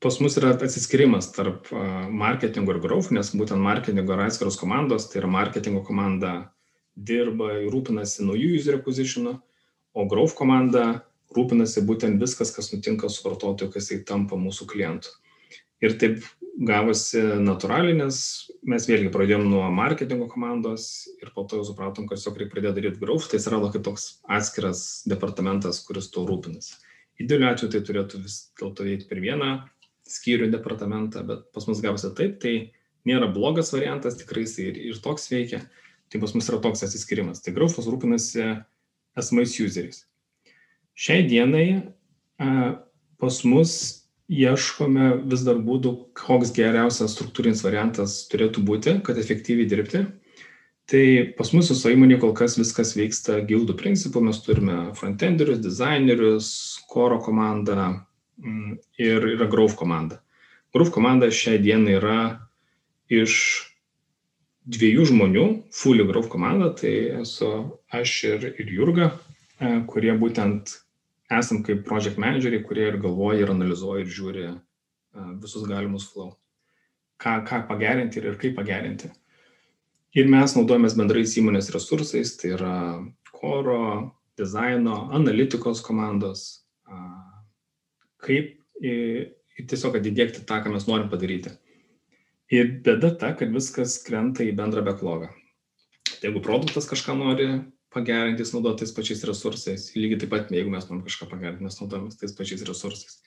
[0.00, 1.68] pas mus yra atsiskirimas tarp
[2.08, 6.50] marketingo ir growth, nes būtent marketingo yra atskiros komandos, tai yra marketingo komanda
[6.96, 9.36] dirba ir rūpinasi naujų user acquisitionu,
[9.92, 11.04] o growth komanda
[11.36, 15.12] rūpinasi būtent viskas, kas nutinka su vartotoju, kas jį tampa mūsų klientu.
[15.80, 16.24] Ir taip
[16.68, 18.16] gavosi natūraliai, nes
[18.68, 22.76] mes vėlgi pradėjom nuo marketingo komandos ir po to jau supratom, kad tiesiog reikia pradėti
[22.80, 26.76] daryti growth, tai atsirado kaip toks atskiras departamentas, kuris tuo rūpinasi.
[27.20, 29.52] Idealiu atveju tai turėtų vis dėlto eiti per vieną
[30.10, 32.54] skyrių departamentą, bet pas mus gavosi taip, tai
[33.08, 35.62] nėra blogas variantas, tikrai jis ir, ir toks veikia,
[36.10, 37.42] tai pas mus yra toks atsiskirimas.
[37.44, 38.44] Tai Graufas rūpinasi
[39.18, 40.04] esamais useriais.
[40.98, 41.66] Šiai dienai
[43.20, 43.72] pas mus
[44.30, 50.04] ieškome vis dar būdų, koks geriausias struktūrinis variantas turėtų būti, kad efektyviai dirbti.
[50.90, 51.02] Tai
[51.38, 56.48] pas mus viso įmonė kol kas viskas vyksta gildų principu, mes turime frontenderius, designerius,
[56.90, 57.90] koro komandą,
[58.98, 60.20] ir yra Grove komanda.
[60.74, 62.20] Grove komanda šią dieną yra
[63.10, 63.34] iš
[64.70, 67.50] dviejų žmonių, fully Grove komanda, tai esu
[67.92, 69.10] aš ir, ir Jurga,
[69.58, 70.76] e, kurie būtent
[71.30, 74.54] esam kaip project manageriai, kurie ir galvoja, ir analizuoja, ir žiūri e,
[75.42, 76.34] visus galimus flow.
[77.20, 79.10] Ką, ką pagerinti ir, ir kaip pagerinti.
[80.16, 82.76] Ir mes naudojamės bendrais įmonės resursais, tai yra
[83.30, 83.82] koro,
[84.40, 86.64] dizaino, analitikos komandos,
[88.24, 88.56] kaip
[89.70, 91.52] tiesiog atidėkti tą, ką mes norim padaryti.
[92.50, 95.30] Ir bėda ta, kad viskas krenta į bendrą backlogą.
[96.10, 97.48] Tai jeigu produktas kažką nori
[97.94, 99.90] pagerinti, jis naudoja tais pačiais resursais.
[99.94, 103.20] Lygiai taip pat, jeigu mes norim kažką pagerinti, mes naudojame tais pačiais resursais.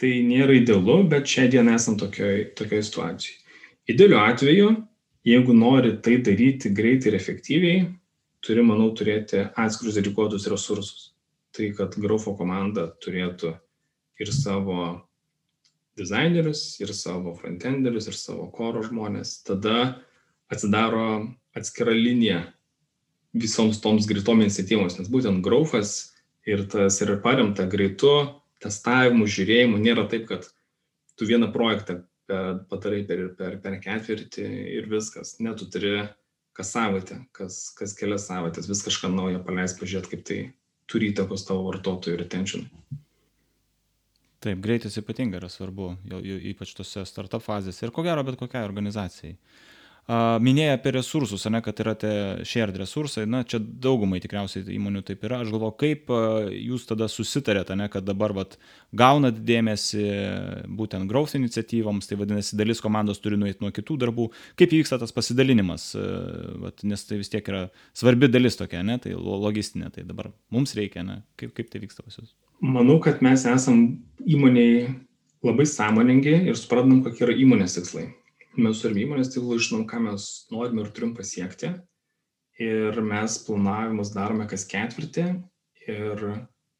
[0.00, 3.38] Tai nėra idealu, bet šią dieną esam tokioje tokioj situacijai.
[3.90, 4.68] Idealiu atveju,
[5.26, 7.80] jeigu nori tai daryti greitai ir efektyviai,
[8.44, 11.10] turi, manau, turėti atskirus dedikuotus resursus.
[11.54, 13.56] Tai kad Grofo komanda turėtų
[14.20, 15.08] ir savo
[15.98, 19.40] dizainerius, ir savo frontenderius, ir savo koro žmonės.
[19.46, 20.02] Tada
[20.52, 21.04] atsidaro
[21.56, 22.44] atskira linija
[23.36, 26.12] visoms toms greitom iniciatyvoms, nes būtent graufas
[26.48, 28.12] ir tas yra paremta greitu
[28.62, 29.80] testavimu, žiūrėjimu.
[29.80, 30.48] Nėra taip, kad
[31.16, 32.00] tu vieną projektą
[32.70, 34.46] padarai per, per, per ketvirtį
[34.78, 35.36] ir viskas.
[35.42, 36.04] Ne, tu turi
[36.56, 40.40] kas savaitę, kas, kas kelias savaitės, vis kažką naujo paleis, pažiūrėti, kaip tai
[40.90, 42.70] turi įtakos tavo vartotojų retentionui.
[44.40, 46.20] Taip, greitis ypatingai yra svarbu, jau,
[46.52, 49.34] ypač tose startup fazėse ir ko gero bet kokiai organizacijai.
[50.10, 52.12] Minėjai apie resursus, ne, kad yra tie
[52.48, 55.38] shared resursai, na, čia daugumai tikriausiai įmonių taip yra.
[55.44, 56.10] Aš galvoju, kaip
[56.56, 58.56] jūs tada susitarėte, ne, kad dabar vat,
[58.96, 60.06] gaunat dėmesį
[60.80, 64.26] būtent growth iniciatyvoms, tai vadinasi, dalis komandos turi nueiti nuo kitų darbų.
[64.58, 65.92] Kaip vyksta tas pasidalinimas,
[66.64, 70.74] vat, nes tai vis tiek yra svarbi dalis tokia, ne, tai logistinė, tai dabar mums
[70.78, 72.34] reikia, ne, kaip, kaip tai vyksta pas jūs.
[72.66, 73.84] Manau, kad mes esam
[74.26, 74.88] įmoniai
[75.46, 78.10] labai sąmoningi ir suprantam, kokie yra įmonės tikslai.
[78.58, 81.74] Mes turime įmonės tikslų, žinom, ką mes norime ir turim pasiekti.
[82.60, 85.26] Ir mes planavimus darome kas ketvirtį
[85.88, 86.24] ir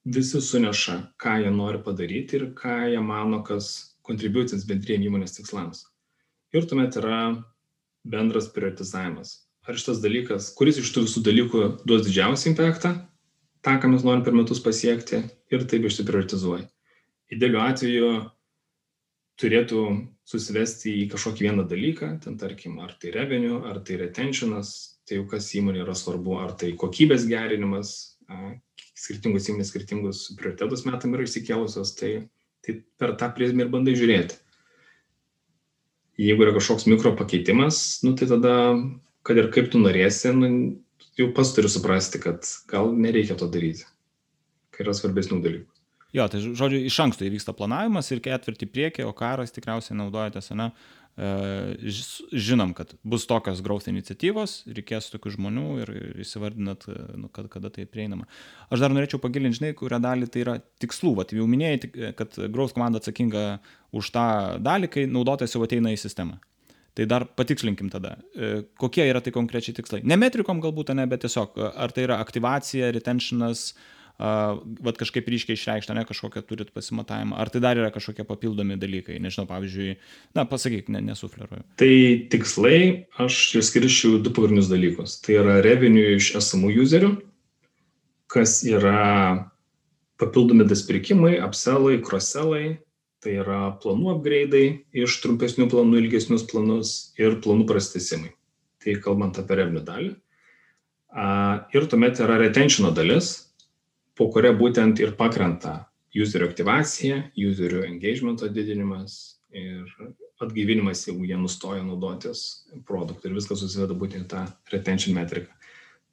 [0.05, 5.87] visi suneša, ką jie nori padaryti ir ką jie mano, kas kontributins bendriem įmonės tikslams.
[6.53, 7.21] Ir tuomet yra
[8.05, 9.37] bendras prioritizavimas.
[9.69, 12.97] Ar šitas dalykas, kuris iš tų visų dalykų duos didžiausią impactą,
[13.63, 16.67] tą, ką mes norim per metus pasiekti ir taip išsiprioritizuoja
[17.31, 18.11] idealiu atveju
[19.41, 19.85] turėtų
[20.31, 25.27] susivesti į kažkokį vieną dalyką, ten tarkim, ar tai revenue, ar tai retentionas, tai jau
[25.31, 27.95] kas įmonė yra svarbu, ar tai kokybės gerinimas,
[28.95, 32.13] skirtingus įmonės skirtingus prioritetus metam yra išsikėlusios, tai,
[32.65, 34.39] tai per tą prizmę ir bandai žiūrėti.
[36.21, 38.55] Jeigu yra kažkoks mikro pakeitimas, nu, tai tada,
[39.27, 40.53] kad ir kaip tu norėsi, nu,
[41.19, 43.89] jau pas turi suprasti, kad gal nereikia to daryti,
[44.75, 45.80] kai yra svarbesnių dalykų.
[46.17, 50.73] Jo, tai žodžiu, iš anksto įvyksta planavimas ir ketvirtį priekį, o karas tikriausiai naudojatės, ne?
[51.21, 51.91] E,
[52.33, 55.93] žinom, kad bus tokios growth iniciatyvos, reikės tokių žmonių ir
[56.25, 58.27] įsivardinat, e, nu, kad, kada tai prieinama.
[58.73, 61.15] Aš dar norėčiau pagilinti, žinai, kurią dalį tai yra tikslų.
[61.21, 63.45] Vat jau minėjai, kad growth komanda atsakinga
[63.95, 64.27] už tą
[64.65, 66.41] dalį, kai naudotojas jau ateina į sistemą.
[66.99, 70.03] Tai dar patikslinkim tada, e, kokie yra tai konkrečiai tikslai.
[70.03, 75.57] Ne metrikom galbūt, ne, bet tiesiog, ar tai yra aktivacija, retentionas, uh, vat kažkaip ryškiai
[75.57, 79.95] išreikšta, ne kažkokią turit pasimatavimą, ar tai dar yra kažkokie papildomi dalykai, nežinau, pavyzdžiui,
[80.37, 81.65] na, pasakyk, ne, nesufleruoju.
[81.81, 81.95] Tai
[82.33, 82.81] tikslai
[83.23, 85.17] aš išskirčiau du pagrindinius dalykus.
[85.25, 87.11] Tai yra revenue iš esamų userių,
[88.31, 89.51] kas yra
[90.21, 92.79] papildomi daspirkimai, upsellai, crosselai,
[93.25, 94.67] tai yra planų upgrade'ai
[95.01, 98.35] iš trumpesnių planų, ilgesnius planus ir planų prastesimai.
[98.81, 100.13] Tai kalbant apie revenue dalį.
[101.77, 103.50] Ir tuomet yra retentiono dalis,
[104.21, 109.89] po kuria būtent ir pakrenta userio aktyvacija, userio engagemento didinimas ir
[110.41, 115.53] atgaivinimas, jeigu jie nustoja naudotis produktu ir viskas susiveda būtent į tą retention metriką.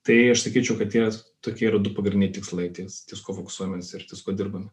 [0.07, 1.05] Tai aš sakyčiau, kad tie
[1.43, 4.71] tokie yra du pagrindiniai tikslai, ties, ties ko fokusuojamės ir ties ko dirbame.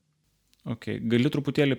[0.64, 0.97] Okay.
[1.12, 1.77] Gali truputėlį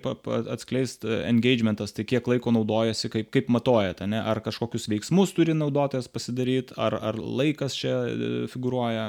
[0.52, 4.20] atskleisti e, engagementas, tai kiek laiko naudojasi, kaip, kaip matuojate, ne?
[4.20, 9.08] ar kažkokius veiksmus turi naudotojas pasidaryti, ar, ar laikas čia e, figuruoja?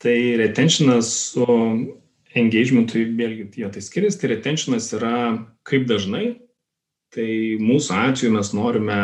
[0.00, 1.44] Tai retentionas su
[2.32, 5.12] engagementu, vėlgi, jie tai skiriasi, tai retentionas yra
[5.68, 6.38] kaip dažnai.
[7.12, 7.28] Tai
[7.60, 8.96] mūsų atveju mes norime,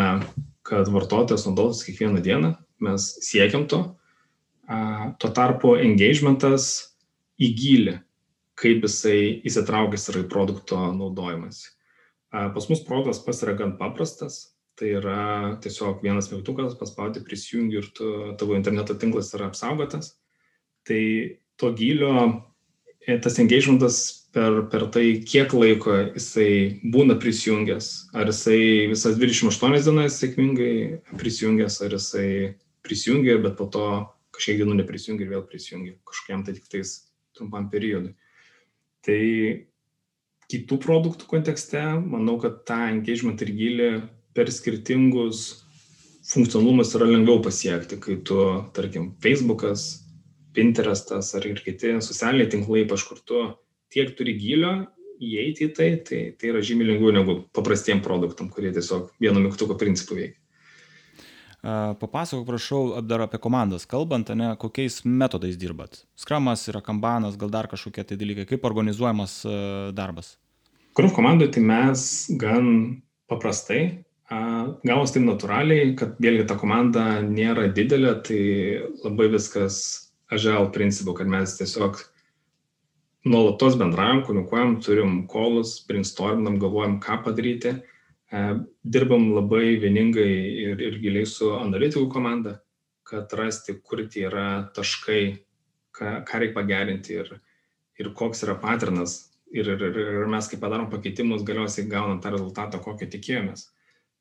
[0.65, 2.55] kad vartotojas naudotųsi kiekvieną dieną,
[2.87, 3.83] mes siekiam to.
[5.21, 6.71] Tuo tarpu engagementas
[7.37, 7.99] į gilį,
[8.57, 11.65] kaip jisai įsitraukęs yra į produkto naudojimas.
[12.33, 14.47] Pas mus produktas pas yra gan paprastas,
[14.81, 20.15] tai yra tiesiog vienas mygtukas, paspaudi prisijungi ir tu, tavo interneto tinklas yra apsaugotas
[20.87, 21.03] tai
[21.61, 22.13] to gylio
[23.07, 29.87] e, tas engagementas per, per tai, kiek laiko jisai būna prisijungęs, ar jisai visas 28
[29.87, 30.75] dienas sėkmingai
[31.17, 32.29] prisijungęs, ar jisai
[32.87, 33.87] prisijungia, bet po to
[34.37, 36.99] kažkiek dienų neprisijungia ir vėl prisijungia kažkokiam tai tik tais
[37.37, 38.13] trumpam periodui.
[39.07, 39.23] Tai
[40.53, 43.91] kitų produktų kontekste, manau, kad tą engagement ir gilį
[44.37, 45.63] per skirtingus
[46.27, 48.39] funkcionalumus yra lengviau pasiekti, kai tu,
[48.77, 50.06] tarkim, Facebookas
[50.57, 53.43] Pinterestas ar ir kiti socialiniai tinklai, ypač kur tu
[53.93, 54.73] tiek turi gilio
[55.23, 59.77] įeiti į tai, tai, tai yra žymiai lengviau negu paprastiem produktam, kurie tiesiog vieno mygtuko
[59.81, 60.41] principų veikia.
[62.01, 66.05] Papasakok, prašau, dar apie komandas kalbant, ne, kokiais metodais dirbat.
[66.15, 69.41] Skramas yra kambanas, gal dar kažkokie tai dalykai, kaip organizuojamas
[69.97, 70.37] darbas.
[70.97, 72.05] Kurv komandai tai mes
[72.39, 72.69] gan
[73.27, 74.05] paprastai,
[74.87, 78.41] gavos taip natūraliai, kad vėlgi ta komanda nėra didelė, tai
[79.03, 81.99] labai viskas agile principu, kad mes tiesiog
[83.27, 87.75] nuolatos bendraujam, komunikuojam, turim kolus, brainstorminam, galvojam, ką padaryti.
[88.27, 88.43] E,
[88.83, 90.31] dirbam labai vieningai
[90.67, 92.57] ir, ir giliai su analitikų komanda,
[93.07, 95.23] kad rasti, kur tie yra taškai,
[95.95, 97.33] ką, ką reikia pagerinti ir,
[97.99, 99.25] ir koks yra paternas.
[99.55, 103.69] Ir, ir, ir mes, kai padarom pakeitimus, galiausiai gaunam tą rezultatą, kokio tikėjomės.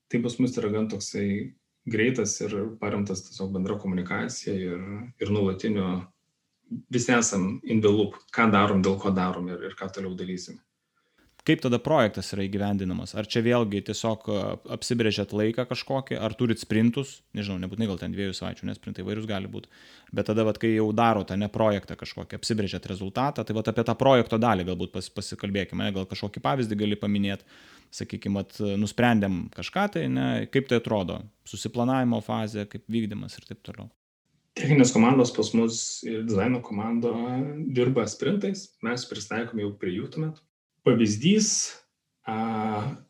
[0.10, 1.28] Tai pas mus yra gan toksai
[1.86, 4.86] greitas ir paremtas tiesiog bendra komunikacija ir,
[5.22, 5.90] ir nuolatiniu,
[6.90, 10.58] visi esam in the loop, ką darom, dėl ko darom ir, ir ką toliau darysim.
[11.46, 13.12] Kaip tada projektas yra įgyvendinamas?
[13.14, 14.24] Ar čia vėlgi tiesiog
[14.74, 19.28] apsibrėžėt laiką kažkokį, ar turit sprintus, nežinau, nebūtinai gal ten dviejų savaičių, nes sprintai vairius
[19.30, 19.70] gali būti,
[20.10, 23.94] bet tada, vat, kai jau darote ne projektą kažkokį, apsibrėžėt rezultatą, tai vat, apie tą
[24.00, 27.46] projekto dalį galbūt pas, pasikalbėkime, gal kažkokį pavyzdį gali paminėti
[27.94, 28.42] sakykime,
[28.82, 33.92] nusprendėm kažką tai, ne, kaip tai atrodo, susiplanavimo fazė, kaip vykdymas ir taip toliau.
[34.56, 35.78] Techninės komandos pas mus
[36.08, 37.12] ir dizaino komanda
[37.76, 40.40] dirba sprintais, mes pristaikom jau prie jų tuomet.
[40.86, 41.50] Pavyzdys,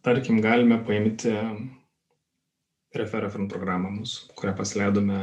[0.05, 1.33] tarkim, galime paimti
[2.95, 5.17] referafin programą mūsų, kurią pasileidome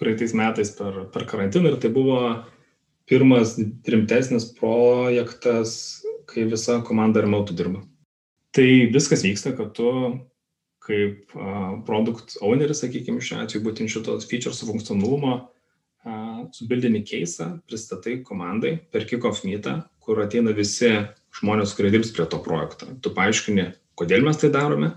[0.00, 2.18] praeitais metais per, per karantiną ir tai buvo
[3.08, 3.54] pirmas
[3.88, 7.80] rimtesnis projektas, kai visa komanda remote dirba.
[8.52, 9.88] Tai viskas vyksta, kad tu
[10.82, 15.36] kaip uh, produkt owneris, sakykime, šiuo atveju būtent šitos features funkcionalumo,
[16.04, 20.90] uh, subildini keisą, pristatai komandai per kick-off meetą, kur ateina visi
[21.38, 22.90] žmonės, kurie dirbs prie to projekto.
[23.02, 24.92] Tu paaiškini, kodėl mes tai darome,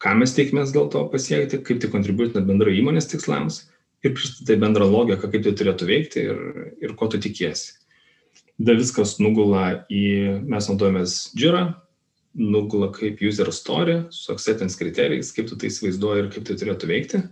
[0.00, 3.64] ką mes tikimės dėl to pasiekti, kaip tai kontribuotina bendrai įmonės tikslams
[4.04, 6.40] ir pristatai bendrą logiką, kaip tai turėtų veikti ir,
[6.80, 7.76] ir ko tu tikiesi.
[8.60, 11.64] Da viskas nugula į, mes naudojamės Jira,
[12.36, 16.90] nugula kaip user story su acceptance kriterijais, kaip tu tai įsivaizduoji ir kaip tai turėtų
[16.90, 17.22] veikti.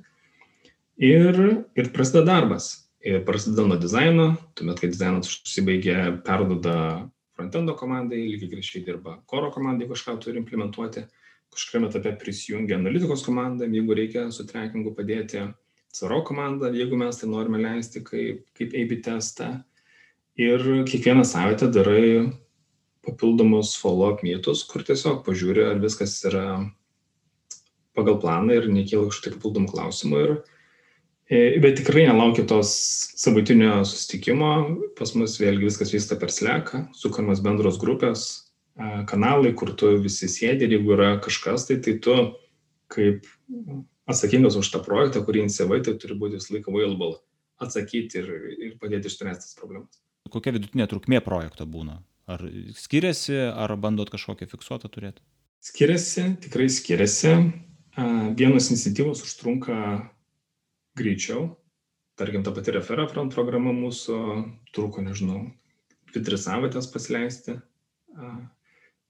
[0.99, 1.40] Ir,
[1.79, 2.73] ir prasideda darbas.
[3.07, 6.79] Ir prasideda nuo dizaino, tuomet, kai dizainas užsibaigia, perduoda
[7.38, 11.05] frontendo komandai, lygiai dirba koro komandai, kažką turi implementuoti,
[11.55, 15.44] kažkuriame etape prisijungia analitikos komanda, jeigu reikia su trackingu padėti,
[15.94, 19.53] CRO komanda, jeigu mes tai norime leisti kaip, kaip AB testą.
[20.38, 22.29] Ir kiekvieną savaitę darai
[23.07, 26.44] papildomus follow-up meetus, kur tiesiog pažiūri, ar viskas yra
[27.96, 30.35] pagal planą ir nekyla kažkokių papildomų klausimų ir,
[31.29, 32.73] bet tikrai nelaukia tos
[33.21, 34.53] savaitinio susitikimo,
[34.99, 38.27] pas mus vėlgi viskas vyksta per sleką, sukamas bendros grupės,
[39.11, 42.17] kanalai, kur tu visi sėdi ir jeigu yra kažkas, tai, tai tu
[42.88, 43.27] kaip
[44.09, 47.19] atsakingas už tą projektą, kurį inicijavai, tai turi būti visą laiką available
[47.61, 49.99] atsakyti ir, ir padėti išspręsti tas problemas.
[50.33, 52.01] Kokia vidutinė trukmė projekto būna?
[52.29, 52.45] Ar
[52.77, 55.23] skiriasi, ar bandot kažkokią fiksuotą turėti?
[55.64, 57.35] Skiriasi, tikrai skiriasi.
[58.38, 59.75] Vienos iniciatyvos užtrunka
[60.99, 61.49] greičiau.
[62.19, 64.19] Tarkim, ta pati referafront programa mūsų
[64.75, 65.45] truko, nežinau,
[66.15, 67.59] 2-3 savaitės pasileisti.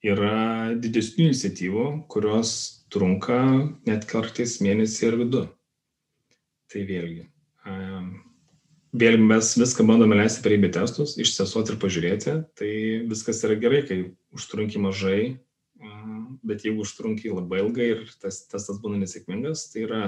[0.04, 2.52] Yra didesnių iniciatyvų, kurios
[2.92, 3.40] trunka
[3.88, 5.42] net kartais mėnesį ir vidu.
[6.68, 7.24] Tai vėlgi.
[8.98, 12.36] Vėlgi mes viską bandome leisti per įbė testus, išsesuoti ir pažiūrėti.
[12.60, 12.70] Tai
[13.10, 13.98] viskas yra gerai, kai
[14.36, 15.20] užtrunki mažai,
[16.44, 20.02] bet jeigu užtrunki labai ilgai ir tas testas būna nesėkmingas, tai yra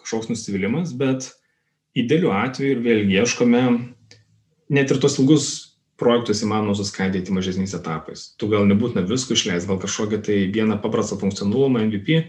[0.00, 1.28] kažkoks nusivylimas, bet
[1.98, 3.62] idealiu atveju ir vėl ieškome
[4.72, 5.50] net ir tos ilgus
[6.00, 8.32] projektus įmanoma suskaidyti mažesniais etapais.
[8.40, 12.22] Tu gal nebūtina visko išleisti, gal kažkokią tai vieną paprastą funkcionalumą MVP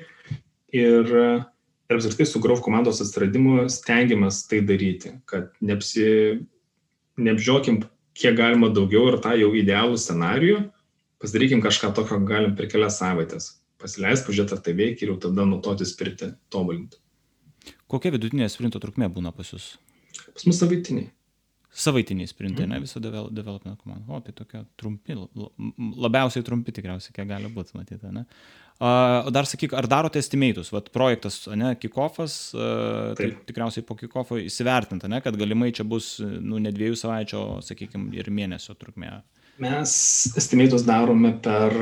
[0.75, 6.05] ir, ir apskritai su Grove komandos atsiradimu stengiamės tai daryti, kad neapsi,
[7.17, 7.81] neapžiokim
[8.17, 10.59] kiek galima daugiau ir tą jau idealų scenarijų,
[11.23, 13.55] pasidarykim kažką tokio galim per kelias savaitės.
[13.81, 17.01] Pasileis, pažiūrėti, ar tai veikia ir jau tada nutotis pirti, tobulinti.
[17.93, 19.75] Kokia vidutinė sprinto trukmė būna pas jūs?
[20.33, 21.11] Pas mus savaitiniai.
[21.73, 22.69] Savaitiniai sprintai, mm.
[22.69, 24.05] ne viso development komanda.
[24.13, 25.15] O, tai tokie trumpi,
[26.05, 28.27] labiausiai trumpi tikriausiai, kiek gali būti, matyti, ne?
[28.83, 32.35] O dar sakyk, ar darote estimatus, vat projektas, ne, kickoffas,
[33.17, 38.09] tai tikriausiai po kickoffo įsivertinta, ne, kad galimai čia bus, nu, ne dviejų savaičių, sakykime,
[38.17, 39.15] ir mėnesio trukmė.
[39.63, 39.95] Mes
[40.37, 41.77] estimatus darome per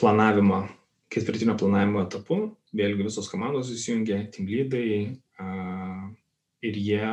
[0.00, 0.62] planavimo,
[1.12, 2.42] ketvirtinio planavimo etapu,
[2.76, 4.86] vėlgi visos komandos įsijungia, team lydai,
[6.64, 7.10] ir jie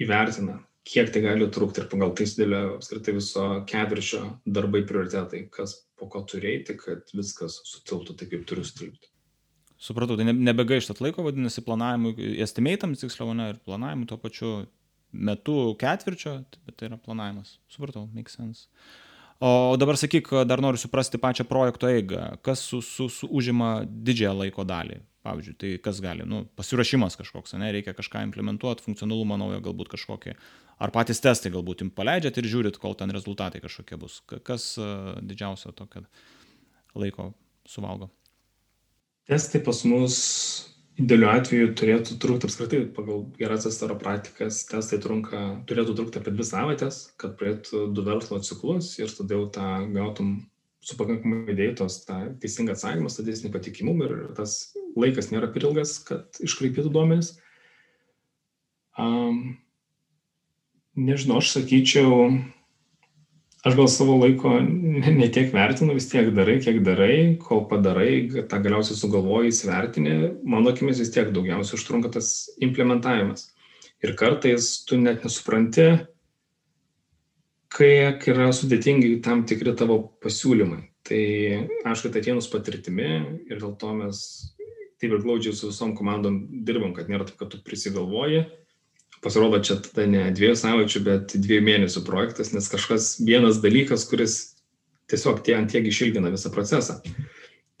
[0.00, 5.76] įvertina, kiek tai gali trukti ir pagal tai sudėlio apskritai viso ketvirčio darbai prioritetai, kas
[6.00, 9.10] po ko turėti, kad viskas sutilptų taip, kaip turi sutilpti.
[9.80, 14.50] Supratau, tai nebegaištat laiko, vadinasi, planavimui, estimatams tiksliau, ne, ir planavimui tuo pačiu
[15.10, 17.56] metu ketvirčio, bet tai yra planavimas.
[17.72, 18.68] Supratau, makes sense.
[19.40, 24.34] O dabar sakyk, dar noriu suprasti pačią projekto eigą, kas su, su, su užima didžiąją
[24.42, 29.60] laiko dalį pavyzdžiui tai kas gali nu pasiruošimas kažkoks ane reikia kažką implementuot funkcionalumą naują
[29.64, 30.36] galbūt kažkokį.
[30.80, 34.22] Ar patys testai galbūt jum paleidžiat ir žiūrit kol ten rezultatai kažkokie bus.
[34.46, 34.88] Kas e,
[35.20, 36.06] didžiausio tokio
[36.96, 37.32] laiko
[37.68, 38.08] suvalgo?
[39.28, 40.16] Testai pas mus
[41.00, 46.46] idealiu atveju turėtų trukti apskritai pagal gerąsias taro praktikas testai trunka turėtų trukti apie dvi
[46.46, 50.34] savaites kad praeitų du verslo ciklus ir tada jau tą gautum
[50.80, 56.40] su pakankamai dėtos tą teisingą atsakymą, statistinį patikimumą ir tas laikas nėra per ilgas, kad
[56.40, 57.34] iškraipytų duomenis.
[59.00, 59.58] Um,
[60.98, 62.30] nežinau, aš sakyčiau,
[63.64, 67.14] aš gal savo laiko ne tiek vertinu, vis tiek darai, kiek darai,
[67.44, 70.16] kol padarai, tą galiausiai sugalvoji, įsivertini,
[70.48, 73.50] mano akimis vis tiek daugiausiai užtrunka tas implementavimas.
[74.00, 75.90] Ir kartais tu net nesupranti,
[77.76, 80.82] kiek yra sudėtingi tam tikri tavo pasiūlymai.
[81.06, 81.20] Tai
[81.88, 83.10] aš, kad atėjus patirtimi
[83.48, 84.22] ir dėl to mes
[85.00, 88.44] taip ir glaudžiai su visom komandom dirbam, kad nėra taip, kad tu prisigalvoji.
[89.24, 94.36] Pasirodo, čia tada ne dviejų savaičių, bet dviejų mėnesių projektas, nes kažkas vienas dalykas, kuris
[95.12, 97.00] tiesiog tie ant tiek išilgina visą procesą.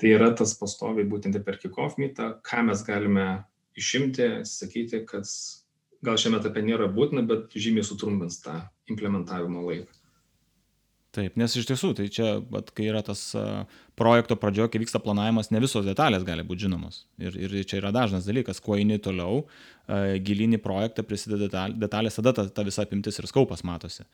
[0.00, 3.26] Tai yra tas pastoviai būtent per kick-off mytą, ką mes galime
[3.76, 5.28] išimti, sakyti, kad
[6.04, 8.60] gal šiame etape nėra būtina, bet žymiai sutrumpins tą
[8.92, 9.96] implementavimo laiką.
[11.10, 13.32] Taip, nes iš tiesų, tai čia, bet kai yra tas
[13.98, 17.00] projekto pradžioje, kai vyksta planavimas, ne visos detalės gali būti žinomos.
[17.18, 19.40] Ir, ir čia yra dažnas dalykas, kuo eini toliau,
[20.22, 24.06] gilinį projektą prisideda detalės, tada ta, ta visa apimtis ir skaupas matosi.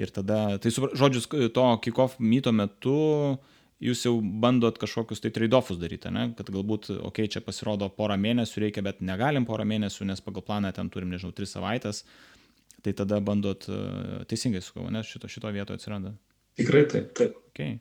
[0.00, 5.78] Ir tada, tai žodžius, to kick-off myto metu uh, jūs jau bandot kažkokius tai trade-offus
[5.80, 6.28] daryti, ne?
[6.38, 10.72] kad galbūt, okei, čia pasirodo porą mėnesių reikia, bet negalim porą mėnesių, nes pagal planą
[10.74, 12.04] ten turim, nežinau, tris savaitės,
[12.82, 16.14] tai tada bandot, uh, teisingai sakau, nes šito, šito vietoje atsiranda.
[16.58, 17.38] Tikrai taip, taip.
[17.52, 17.78] Okay.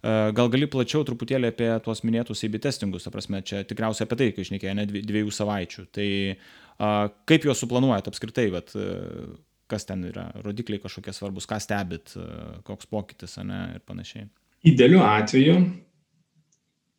[0.00, 4.18] Uh, gal gali plačiau truputėlį apie tuos minėtus AB testingus, ta prasme, čia tikriausiai apie
[4.20, 5.86] tai, kai išnekėjo, ne dviejų savaičių.
[5.94, 9.32] Tai uh, kaip juos suplanuojat apskritai, bet uh,
[9.70, 14.28] kas ten yra, rodikliai kažkokie svarbus, ką stebit, uh, koks pokytis, ne, ir panašiai
[14.66, 15.60] idealiu atveju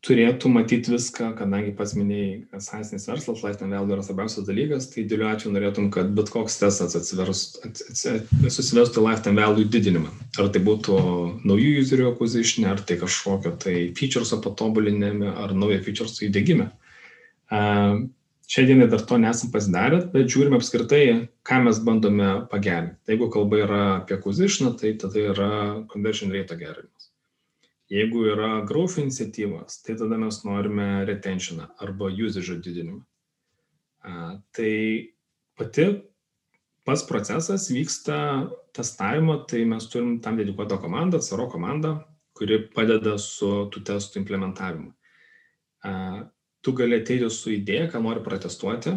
[0.02, 5.28] turėtų matyti viską, kadangi pats minėjai, sąsinis verslas, lifetime value yra svarbiausias dalykas, tai idealiu
[5.30, 10.10] atveju norėtum, kad bet koks testas susivestų lifetime value didinimą.
[10.42, 10.96] Ar tai būtų
[11.46, 16.72] naujų userių acquisition, ar tai kažkokio tai featureso patobulinime, ar naujo featureso įdėgyme.
[18.52, 22.98] šią dieną dar to nesam pasidarę, bet žiūrime apskritai, ką mes bandome pagerinti.
[23.06, 25.52] Tai jeigu kalba yra apie acquisition, tai tada yra
[25.94, 27.01] conversion rate gerinimas.
[27.92, 33.02] Jeigu yra growth iniciatyvas, tai tada mes norime retentioną arba usage didinimą.
[34.56, 34.74] Tai
[35.60, 35.88] pati
[36.88, 41.98] pats procesas vyksta testavimo, tai mes turim tam dedikuotą komandą, CRO komandą,
[42.34, 44.94] kuri padeda su tų testų implementavimu.
[46.62, 48.96] Tu gali ateiti su idėja, ką nori protestuoti,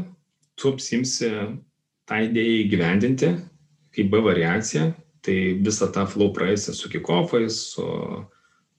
[0.54, 1.32] tu apsimsi
[2.06, 3.32] tą idėją įgyvendinti
[3.94, 4.88] kaip B variacija,
[5.24, 7.86] tai visą tą flow praeisi su kikofais, su,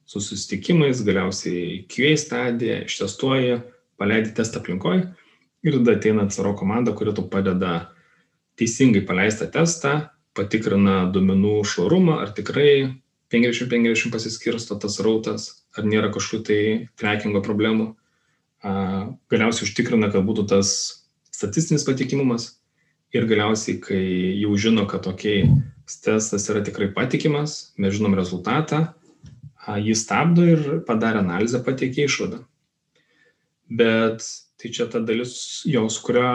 [0.05, 3.59] su susitikimais, galiausiai QA stadiją, ištestuoji,
[3.97, 5.07] paleidi testą aplinkoje
[5.65, 7.89] ir tada ateina CRO komanda, kuri tau padeda
[8.59, 9.95] teisingai paleistą testą,
[10.37, 13.01] patikrina duomenų švarumą, ar tikrai
[13.33, 16.59] 50-50 pasiskirsto tas rautas, ar nėra kažkokių tai
[16.99, 17.93] trackingo problemų.
[19.31, 20.69] Galiausiai užtikrina, kad būtų tas
[21.33, 22.51] statistinis patikimumas
[23.15, 24.03] ir galiausiai, kai
[24.43, 25.49] jau žino, kad tokiai
[26.03, 28.85] testas yra tikrai patikimas, mes žinom rezultatą,
[29.65, 32.43] jį stabdo ir padarė analizę pateikė išvadą.
[33.65, 34.25] Bet
[34.61, 36.29] tai čia ta dalis, jau su kuria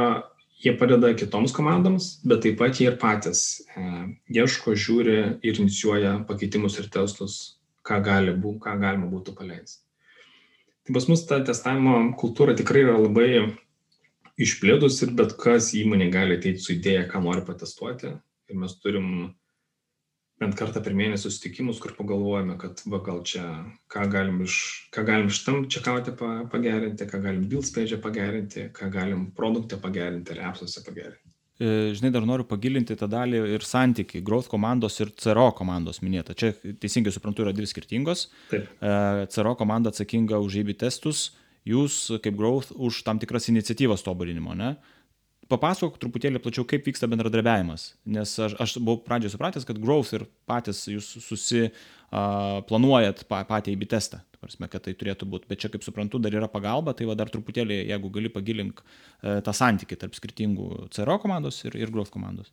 [0.61, 3.85] jie padeda kitoms komandoms, bet taip pat jie ir patys e,
[4.35, 5.16] ieško, žiūri
[5.47, 7.39] ir inicijuoja pakeitimus ir testus,
[7.87, 9.81] ką, gali, ką galima būtų paleisti.
[10.85, 13.31] Tai pas mus ta testavimo kultūra tikrai yra labai
[14.41, 18.14] išplėtus ir bet kas įmonė gali ateiti su idėja, ką nori patestuoti.
[18.51, 19.07] Ir mes turim
[20.41, 23.45] bent kartą per mėnesį susitikimus, kur pagalvojame, kad va, gal čia,
[23.93, 24.57] ką galim iš,
[24.95, 30.84] ką galim šitam čekauti pagerinti, ką galim page pagerinti, ką galim produktą pagerinti ir appsuose
[30.86, 31.30] pagerinti.
[31.61, 36.32] E, žinai, dar noriu pagilinti tą dalį ir santyki growth komandos ir CRO komandos minėta.
[36.32, 38.30] Čia teisingai suprantu, yra dvi skirtingos.
[38.49, 38.70] Taip.
[38.80, 38.95] E,
[39.34, 41.34] CRO komanda atsakinga už AB testus,
[41.68, 44.78] jūs kaip growth už tam tikras iniciatyvas tobulinimo, ne?
[45.51, 47.82] Papasakok truputėlį plačiau, kaip vyksta bendradarbiavimas.
[48.14, 53.86] Nes aš, aš buvau pradžioje supratęs, kad growth ir patys jūs susiplanuojat pa, patį įbi
[53.90, 54.18] testą.
[54.40, 55.48] Prasme, kad tai turėtų būti.
[55.51, 58.84] Bet čia, kaip suprantu, dar yra pagalba, tai va dar truputėlį, jeigu gali pagilink e,
[59.44, 62.48] tą santykį tarp skirtingų CRO komandos ir, ir growth komandos.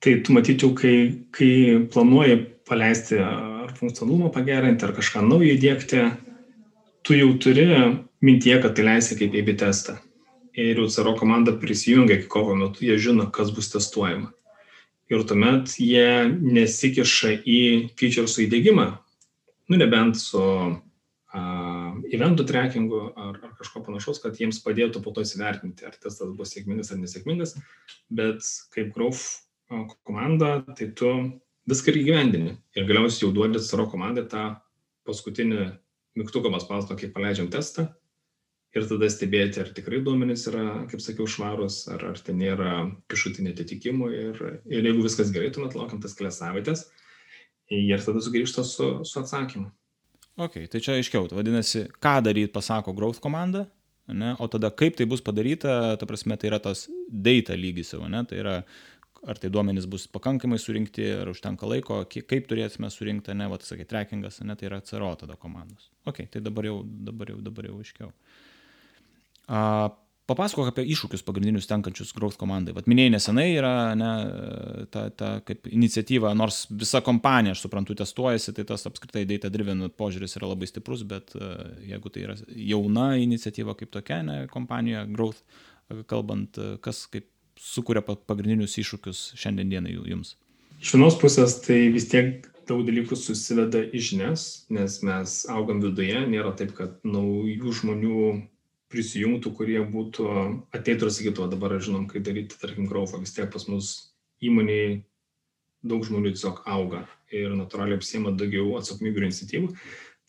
[0.00, 0.94] Tai tu matyčiau, kai,
[1.34, 1.52] kai
[1.90, 2.36] planuoji
[2.70, 6.06] paleisti ar funkcionalumą pagerinti, ar kažką naujo įdėkti,
[7.02, 7.66] tu jau turi
[8.22, 9.98] mintie, kad tai leisi kaip AB testą
[10.54, 14.32] ir jau CRO komanda prisijungia iki kovo metu, jie žino, kas bus testuojama.
[15.10, 17.60] Ir tuomet jie nesikiša į
[17.98, 18.86] featuresų įdėgymą,
[19.70, 25.26] nu nebent su uh, eventų trackingu ar, ar kažko panašaus, kad jiems padėtų po to
[25.26, 27.56] įsivertinti, ar testas bus sėkmingas ar nesėkmingas,
[28.10, 29.42] bet kaip growth
[30.06, 31.12] komanda, tai tu
[31.70, 32.56] viską įgyvendini.
[32.78, 34.44] Ir galiausiai jau duodi CRO komandai tą
[35.06, 35.72] paskutinį
[36.18, 37.88] mygtuką paspausto, kai paleidžiam testą
[38.76, 42.74] ir tada stebėti, ar tikrai duomenys yra, kaip sakiau, švarus, ar, ar ten nėra
[43.10, 44.10] kažkokių netitikimų.
[44.14, 44.40] Ir,
[44.70, 46.86] ir jeigu viskas gerai, tuomet laukiam tas kelias savaitės
[47.70, 49.68] ir tada sugrįžta su, su atsakymu.
[50.40, 53.66] Ok, tai čia aiškiau, tai vadinasi, ką daryti pasako growth komanda,
[54.08, 54.32] ne?
[54.40, 58.22] o tada kaip tai bus padaryta, ta prasme, tai yra tas data lygis jau, ne?
[58.26, 58.56] tai yra
[59.20, 63.84] ar tai duomenys bus pakankamai surinkti, ar užtenka laiko, kaip turėsime surinkti, ne, va, sakai,
[63.88, 65.90] trackingas, ne, tai yra CRO tada komandos.
[66.08, 66.78] Ok, tai dabar jau,
[67.10, 68.14] dabar jau, dabar jau aiškiau.
[70.30, 72.70] Papasakok apie iššūkius pagrindinius tenkančius Growth komandai.
[72.76, 74.10] Vat minėjai nesenai yra ne,
[74.94, 79.88] ta, ta kaip iniciatyva, nors visa kompanija, aš suprantu, testuojasi, tai tas apskritai data driven
[79.90, 81.34] požiūris yra labai stiprus, bet
[81.82, 85.42] jeigu tai yra jauna iniciatyva kaip tokia, ne, kompanija Growth,
[86.06, 87.26] kalbant, kas kaip
[87.58, 90.36] sukuria pagrindinius iššūkius šiandienai jums?
[90.80, 96.22] Iš vienos pusės tai vis tiek daug dalykų susiveda į žinias, nes mes augam viduje,
[96.30, 98.22] nėra taip, kad naujų žmonių
[98.90, 100.26] prisijungtų, kurie būtų
[100.74, 103.92] ateitų ir sakytų, dabar žinom, kaip daryti, tarkim, graufą, vis tiek pas mus
[104.42, 105.02] įmoniai
[105.86, 109.70] daug žmonių tiesiog auga ir natūraliai apsiema daugiau atsakomybių ir iniciatyvų.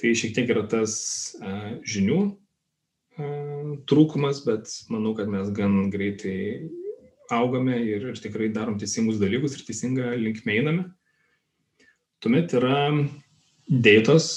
[0.01, 0.93] Tai šiek tiek yra tas
[1.41, 6.69] uh, žinių uh, trūkumas, bet manau, kad mes gan greitai
[7.31, 10.87] augame ir, ir tikrai darom teisingus dalykus ir teisingą linkmę einame.
[12.21, 12.91] Tuomet yra
[13.65, 14.29] dėtos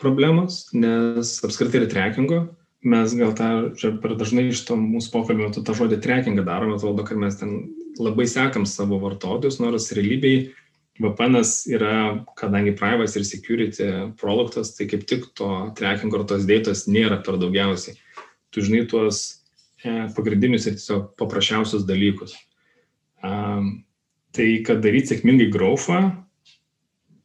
[0.00, 2.40] problemos, nes apskritai yra trackingo
[2.80, 6.78] mes gal tą, čia per dažnai iš to mūsų pokalbio metu tą žodį trekkingą darome,
[6.78, 10.50] atrodo, kad mes ten labai sekam savo vartotojus, nors realybėj
[11.00, 11.40] VPN
[11.72, 11.94] yra,
[12.36, 17.38] kadangi privacy ir security produktas, tai kaip tik to trackingo ar tos dėtos nėra per
[17.40, 17.96] daugiausiai.
[18.52, 19.22] Tu žinai tuos
[19.80, 22.34] e, pagrindinius ir tiesiog paprasčiausius dalykus.
[23.24, 23.84] Um,
[24.36, 26.02] tai kad daryti sėkmingai growthą,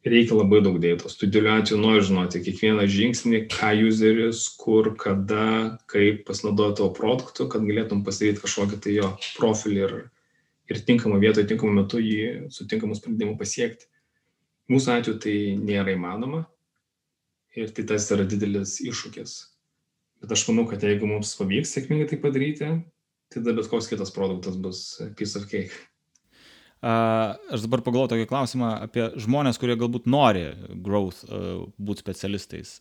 [0.06, 1.16] reikia labai daug dėtos.
[1.18, 7.48] Tu dėliu atveju nori žinoti kiekvieną žingsnį, ką useris, kur, kada, kaip pasinaudoja tavo produktu,
[7.50, 9.96] kad galėtum pasidaryti kažkokį tai jo profilį ir,
[10.70, 13.90] ir tinkamą vietoje, tinkamą metu jį su tinkamu sprendimu pasiekti.
[14.70, 16.44] Mūsų atveju tai nėra įmanoma
[17.56, 19.36] ir tai tas yra didelis iššūkis.
[20.22, 22.70] Bet aš manau, kad jeigu mums pavyks sėkmingai tai padaryti,
[23.30, 24.86] tai tada bet koks kitas produktas bus
[25.18, 25.74] piece of cake.
[26.84, 30.44] Aš dabar pagalvoju tokį klausimą apie žmonės, kurie galbūt nori
[30.84, 31.22] growth
[31.80, 32.74] būti specialistais.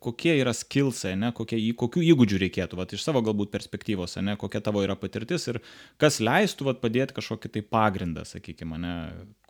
[0.00, 4.62] Kokie yra skillsai, ne, kokie, kokių įgūdžių reikėtų, vat, iš savo galbūt perspektyvos, ne, kokia
[4.64, 5.60] tavo yra patirtis ir
[6.00, 8.94] kas leistų vat, padėti kažkokį tai pagrindą, sakykime, ne,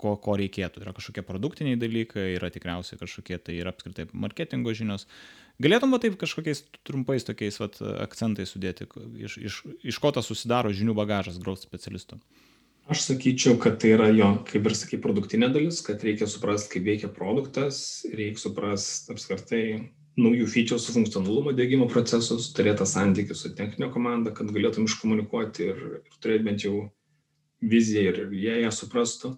[0.00, 0.82] ko, ko reikėtų.
[0.82, 5.06] Yra kažkokie produktiniai dalykai, yra tikriausiai kažkokie tai ir apskritai marketingo žinios.
[5.62, 8.90] Galėtum va taip kažkokiais trumpais tokiais vat, akcentais sudėti,
[9.22, 12.18] iš, iš, iš ko tas susidaro žinių bagažas growth specialistų?
[12.84, 16.82] Aš sakyčiau, kad tai yra jo, kaip ir sakai, produktinė dalis, kad reikia suprasti, kaip
[16.84, 17.76] veikia produktas,
[18.12, 19.60] reikia suprasti apskritai
[20.20, 26.18] naujų su funkcionalumo dėgymo procesus, turėti santykių su techninio komanda, kad galėtum iškomunikuoti ir, ir
[26.20, 26.90] turėti bent jau
[27.62, 29.32] viziją ir jie ją suprastų.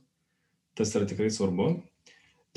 [0.75, 1.69] Tas yra tikrai svarbu.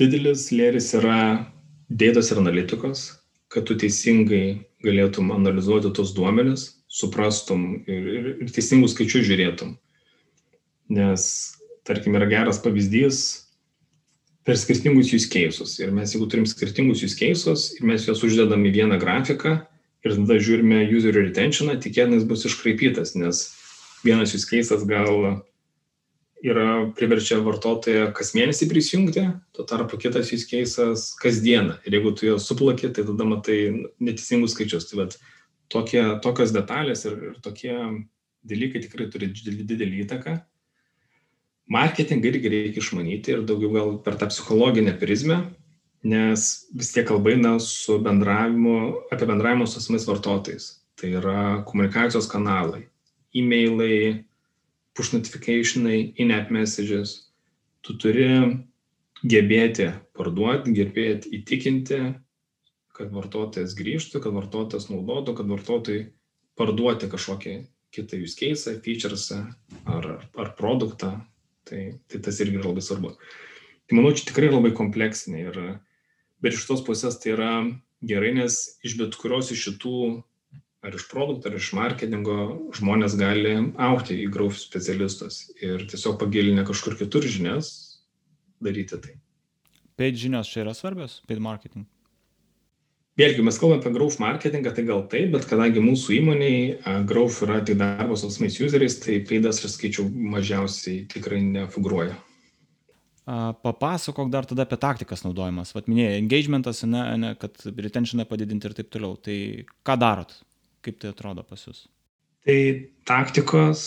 [0.02, 1.46] Didelis lėris yra
[1.86, 3.04] dėtos ir analitikos,
[3.46, 9.78] kad tu teisingai galėtum analizuoti tos duomenis, suprastum ir, ir, ir teisingus skaičius žiūrėtum
[10.90, 11.24] nes,
[11.86, 13.20] tarkim, yra geras pavyzdys
[14.44, 15.78] per skirtingus use cases.
[15.78, 19.60] Ir mes, jeigu turim skirtingus use cases ir mes juos uždedam į vieną grafiką
[20.04, 23.44] ir tada žiūrime user retentioną, tikėtinas bus iškraipytas, nes
[24.04, 25.42] vienas use cases gal
[26.40, 31.76] yra priverčia vartotoją kas mėnesį prisijungti, tuo tarpu kitas use cases kasdieną.
[31.84, 33.58] Ir jeigu tu juos suplaki, tai tada matai
[34.00, 34.88] neteisingus skaičius.
[34.88, 35.18] Tai vat,
[35.68, 37.76] tokie, tokios detalės ir, ir tokie
[38.48, 40.38] dalykai tikrai turi didelį įtaką
[41.70, 45.40] marketingą irgi reikia išmanyti ir daugiau gal per tą psichologinę prizmę,
[46.02, 48.76] nes vis tiek kalba eina su bendravimu,
[49.12, 50.72] apie bendravimą su asmens vartotojais.
[51.00, 52.82] Tai yra komunikacijos kanalai,
[53.36, 54.24] e-mailai,
[54.96, 57.30] push notificationai, in-app messages.
[57.80, 58.26] Tu turi
[59.24, 62.00] gebėti parduoti, gebėti įtikinti,
[62.96, 66.02] kad vartotojas grįžtų, kad vartotojas naudotų, kad vartotojai
[66.60, 67.54] parduoti kažkokį
[67.94, 71.14] kitą use case, features ar, ar produktą,
[71.70, 73.14] Tai, tai tas irgi yra labai svarbu.
[73.86, 75.60] Tai manau, čia tikrai labai kompleksinė ir,
[76.42, 77.52] bet iš tos pusės tai yra
[78.06, 80.00] gerai, nes iš bet kurios iš šitų,
[80.86, 82.36] ar iš produktų, ar iš marketingo,
[82.76, 83.54] žmonės gali
[83.90, 87.72] aukti į growth specialistus ir tiesiog pagilinę kažkur kitur žinias
[88.64, 89.16] daryti tai.
[90.00, 91.84] Paid žinios čia yra svarbios, paid marketing.
[93.20, 96.60] Vėlgi, mes kalbame apie growth marketingą, tai gal taip, bet kadangi mūsų įmoniai
[97.08, 102.16] growth yra tik darbas su asmeniais useriais, tai paidas, aš skaičiau, mažiausiai tikrai nefiguruoja.
[103.66, 105.74] Papasakok dar tada apie taktikas naudojimas.
[105.76, 109.18] Vat minėjai, engagementas, ne, ne, kad retentioną padidinti ir taip toliau.
[109.20, 109.36] Tai
[109.86, 110.32] ką darot?
[110.80, 111.84] Kaip tai atrodo pas jūs?
[112.48, 112.58] Tai
[113.06, 113.84] taktikos,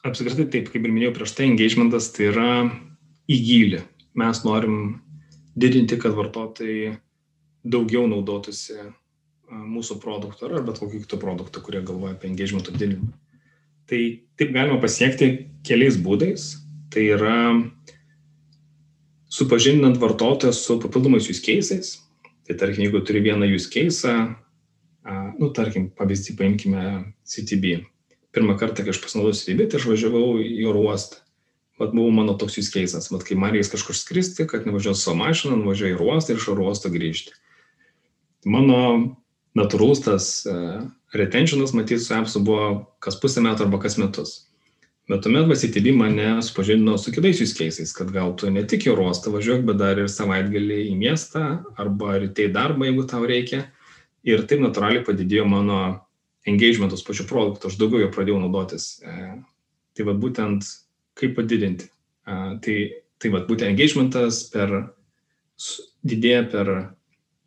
[0.00, 2.50] apskritai taip, kaip ir minėjau prieš tai, engagementas tai yra
[3.28, 3.84] į gilį.
[4.24, 4.78] Mes norim
[5.60, 6.96] didinti, kad vartotojai
[7.64, 8.76] daugiau naudotųsi
[9.50, 13.10] mūsų produktu ar bet kokiu kitu produktu, kurie galvoja apie engagement didinimą.
[13.88, 14.00] Tai
[14.40, 15.30] taip galima pasiekti
[15.66, 16.54] keliais būdais.
[16.92, 17.36] Tai yra
[19.32, 21.98] supažindinant vartotoją su papildomais use cases.
[22.46, 24.12] Tai tarkim, jeigu turi vieną use case,
[25.40, 26.86] nu, tarkim, pavyzdį paimkime
[27.28, 27.80] CTB.
[28.34, 31.20] Pirmą kartą, kai aš pasinaudojau CTB, tai aš važiavau į oro uostą.
[31.80, 33.10] Vat buvo mano toks use cases.
[33.10, 36.50] Vat kai man reikės kažkur skristi, kad nevažiuoju savo mašiną, nuvažiuoju į uostą ir iš
[36.54, 37.34] oro uosto grįžti
[38.48, 38.78] mano
[39.58, 40.82] natūralus tas uh,
[41.14, 42.68] retentionas, matyt, su appsu buvo
[43.04, 44.34] kas pusę metų arba kas metus.
[45.08, 48.94] Bet tuomet VCTB mane supažindino su kitais use cases, kad gal tu ne tik į
[48.96, 51.44] uostą važiuok, bet dar ir savaitgalį į miestą
[51.76, 53.66] arba ryte į darbą, jeigu tau reikia.
[54.24, 55.80] Ir taip natūraliai padidėjo mano
[56.48, 58.94] engagementus pačiu produktu, aš daugiau jo pradėjau naudotis.
[59.04, 59.34] E,
[59.92, 60.64] tai vad būtent
[61.20, 61.90] kaip padidinti.
[62.24, 62.76] E, tai
[63.24, 64.72] tai vad būtent engagementas per,
[66.04, 66.70] didėja per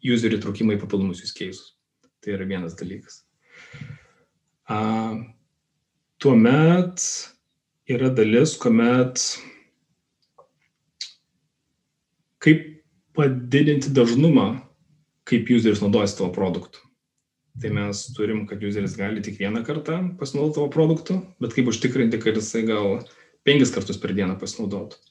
[0.04, 1.74] user įtraukimą į papildomus use cases.
[2.22, 3.22] Tai yra vienas dalykas.
[4.68, 4.78] A,
[6.22, 7.04] tuomet
[7.88, 9.22] yra dalis, kuomet
[12.44, 12.66] kaip
[13.18, 14.50] padidinti dažnumą,
[15.28, 16.84] kaip useris naudojasi tavo produktu.
[17.58, 22.20] Tai mes turim, kad useris gali tik vieną kartą pasinaudoti tavo produktu, bet kaip užtikrinti,
[22.22, 23.00] kad jisai gal
[23.48, 25.02] penkis kartus per dieną pasinaudotų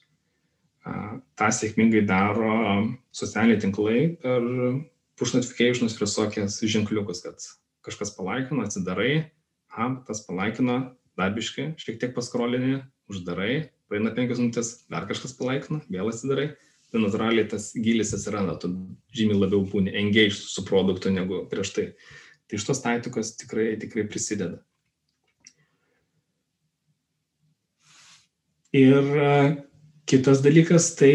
[1.37, 2.51] tą sėkmingai daro
[3.15, 4.45] socialiniai tinklai per
[5.17, 7.47] push notifications ir visokias ženkliukus, kad
[7.85, 9.31] kažkas palaikino, atsidarai,
[9.71, 10.77] aha, tas palaikino,
[11.17, 16.51] darbiškai, šiek tiek paskrolini, uždarai, praeina penkias minutės, dar kažkas palaikino, vėl atsidarai,
[16.91, 18.71] tai natūraliai tas gilis atsiranda, tu
[19.15, 21.87] žymiai labiau būni engaged su produktu negu prieš tai.
[22.47, 24.61] Tai šitos taktikos tikrai, tikrai prisideda.
[28.75, 29.66] Ir
[30.07, 31.13] kitas dalykas tai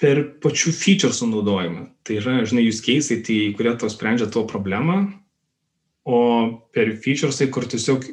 [0.00, 1.86] per pačių feature sunaudojimą.
[2.04, 4.98] Tai yra, žinai, jūs keisai, tai, kurie tau sprendžia tavo problemą,
[6.04, 6.18] o
[6.74, 8.04] per featuresai, kur tiesiog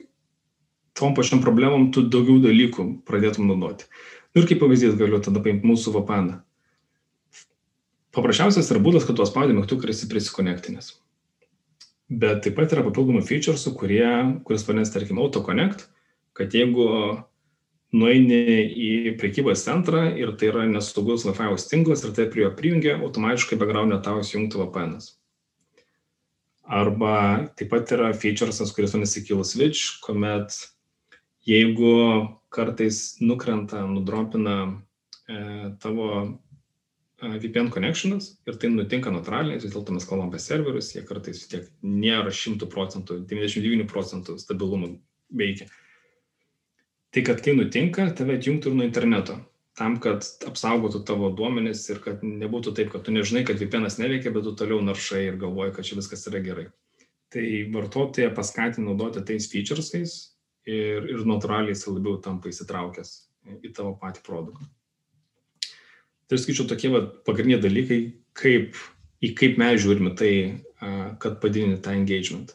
[0.95, 3.89] tom pačiom problemom tu daugiau dalykų pradėtum naudoti.
[4.31, 6.31] Nu ir kaip pavyzdys galiu tada paimti mūsų VPN.
[8.15, 10.93] Paprasčiausias yra būdas, kad tu spaudi mygtuką ir esi prisikonektinęs.
[12.11, 14.07] Bet taip pat yra papildomų featuresų, kurie,
[14.47, 15.85] kuris vadinasi, tarkim, AutoConnect,
[16.35, 16.87] kad jeigu
[17.91, 22.97] nueini į prekybos centrą ir tai yra nesaugus Wi-Fi tinklas ir tai prie jo prijungia,
[22.99, 24.95] automatiškai background'e tau įsijungtų VPN.
[24.97, 25.15] -as.
[26.63, 30.55] Arba taip pat yra featuresas, kuris vadinasi Kill Switch, kuomet
[31.43, 34.81] jeigu kartais nukrenta, nudropina
[35.27, 36.07] e, tavo
[37.19, 41.41] e, VPN connectionas ir tai nutinka natūraliai, vis dėlto mes kalbam apie serverius, jie kartais
[41.41, 44.95] vis tiek nėra 100 procentų, 99 procentų stabilumo
[45.27, 45.67] veikia
[47.11, 49.37] tai kad kai nutinka, tave atjungtų ir nuo interneto,
[49.77, 54.33] tam, kad apsaugotų tavo duomenis ir kad nebūtų taip, kad tu nežinai, kad VPN'as neveikia,
[54.35, 56.67] bet tu toliau naršai ir galvoji, kad čia viskas yra gerai.
[57.31, 60.15] Tai vartotoją paskatinti naudoti tais featuresais
[60.67, 63.13] ir, ir natūraliai jis labiau tampa įsitraukęs
[63.63, 64.67] į tavo patį produktą.
[66.31, 68.01] Tai skaičiu tokie va, pagrindiniai dalykai,
[68.39, 68.77] kaip,
[69.23, 70.33] į kaip mes žiūrime tai,
[71.19, 72.53] kad padidinti tą engagement.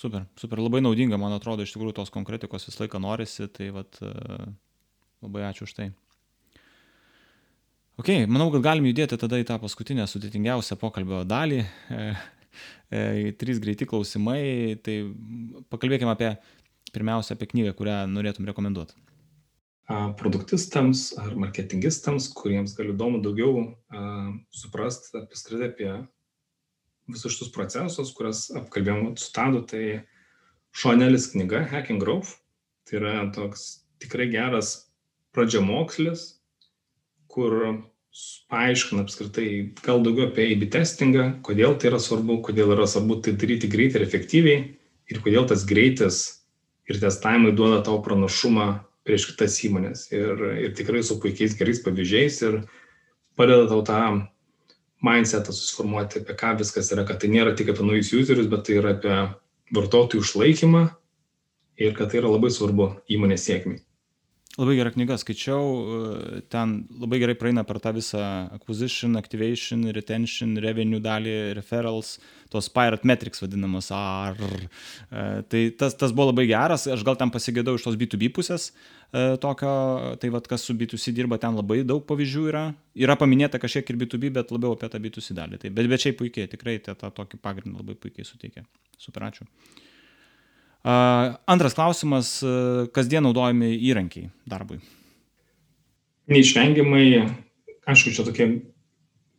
[0.00, 3.98] Super, super, labai naudinga, man atrodo, iš tikrųjų tos konkretikos visą laiką norisi, tai vat,
[4.00, 4.36] e,
[5.20, 5.90] labai ačiū už tai.
[8.00, 11.58] Ok, manau, kad galim judėti tada į tą paskutinę sudėtingiausią pokalbio dalį.
[11.92, 12.06] E,
[12.96, 13.02] e,
[13.42, 15.02] trys greiti klausimai, tai
[15.68, 16.30] pakalbėkime apie,
[16.94, 18.96] pirmiausia, apie knygą, kurią norėtum rekomenduoti.
[20.16, 23.66] Produktistams ar marketingistams, kuriems gali įdomu daugiau
[24.54, 25.92] suprasti apskritai apie
[27.14, 29.84] visus šitus procesus, kurias apkalbėjom su Tadu, tai
[30.76, 32.36] Šonelis knyga Hacking Growth.
[32.88, 34.90] Tai yra toks tikrai geras
[35.36, 36.24] pradžiamokslis,
[37.30, 37.56] kur
[38.50, 39.48] paaiškina apskritai
[39.84, 44.00] gal daugiau apie A-B testingą, kodėl tai yra svarbu, kodėl yra svarbu tai daryti greitai
[44.00, 44.60] ir efektyviai
[45.10, 46.22] ir kodėl tas greitis
[46.90, 48.66] ir testavimai duoda tau pranašumą
[49.06, 50.08] prieš kitas įmonės.
[50.14, 52.58] Ir, ir tikrai su puikiais gerais pavyzdžiais ir
[53.38, 54.00] padeda tau tą
[55.04, 58.80] mindsetą susiformuoti, apie ką viskas yra, kad tai nėra tik apie naujus userius, bet tai
[58.80, 59.16] yra apie
[59.76, 60.82] vartotojų išlaikymą
[61.80, 63.80] ir kad tai yra labai svarbu įmonės sėkmiai.
[64.60, 68.20] Labai gera knyga, skaičiau, ten labai gerai praeina per tą visą
[68.52, 72.18] acquisition, activation, retention, revenue dalį, referrals,
[72.52, 74.36] tos pirate metrics vadinamas AR.
[75.48, 78.68] Tai tas, tas buvo labai geras, aš gal ten pasigėdau iš tos B2B pusės,
[79.12, 82.62] E, tokio, tai vad kas su B2C dirba, ten labai daug pavyzdžių yra.
[82.94, 85.58] Yra paminėta kažkiek ir B2B, bet labiau apie tą B2C dalį.
[85.64, 88.62] Tai, bet, bet šiaip puikiai, tikrai tą tokį pagrindą labai puikiai suteikia.
[89.02, 89.48] Super ačiū.
[90.84, 92.38] Antras klausimas,
[92.96, 94.78] kasdien naudojami įrankiai darbui.
[96.30, 97.04] Neišvengiamai,
[97.90, 98.46] aišku, čia tokie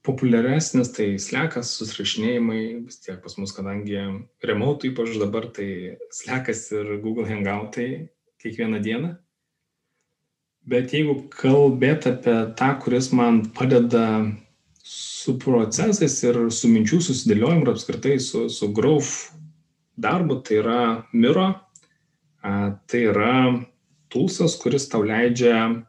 [0.06, 3.98] populiaresnis, tai slekas, susirašinėjimai, vis tiek pas mus, kadangi
[4.46, 7.90] remote ypač dabar, tai slekas ir Google Hangoutai
[8.42, 9.12] kiekvieną dieną.
[10.70, 14.06] Bet jeigu kalbėt apie tą, kuris man padeda
[14.86, 19.32] su procesais ir su minčių susidėliojimu ir apskritai su, su growth
[19.98, 20.82] darbu, tai yra
[21.14, 21.50] Miro.
[22.42, 23.34] Tai yra
[24.12, 25.86] toolsas, kuris tau leidžia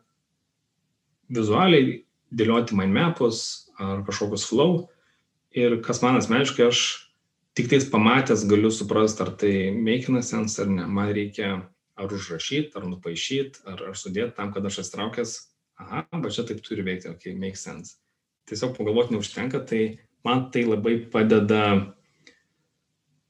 [1.32, 3.38] vizualiai dėlioti mind mapus
[3.80, 4.88] ar kažkokius flow.
[5.52, 6.82] Ir kas man asmeniškai, aš
[7.56, 10.86] tik tais pamatęs galiu suprasti, ar tai making sense ar ne.
[10.86, 11.54] Man reikia
[11.96, 15.34] ar užrašyti, ar nupaišyti, ar, ar sudėti tam, kad aš atsitraukęs,
[15.80, 17.98] aha, bet čia taip turi veikti, ok, make sense.
[18.48, 19.82] Tiesiog pagalvoti neužtenka, tai
[20.24, 21.92] man tai labai padeda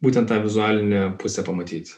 [0.03, 1.95] būtent tą vizualinę pusę pamatyti.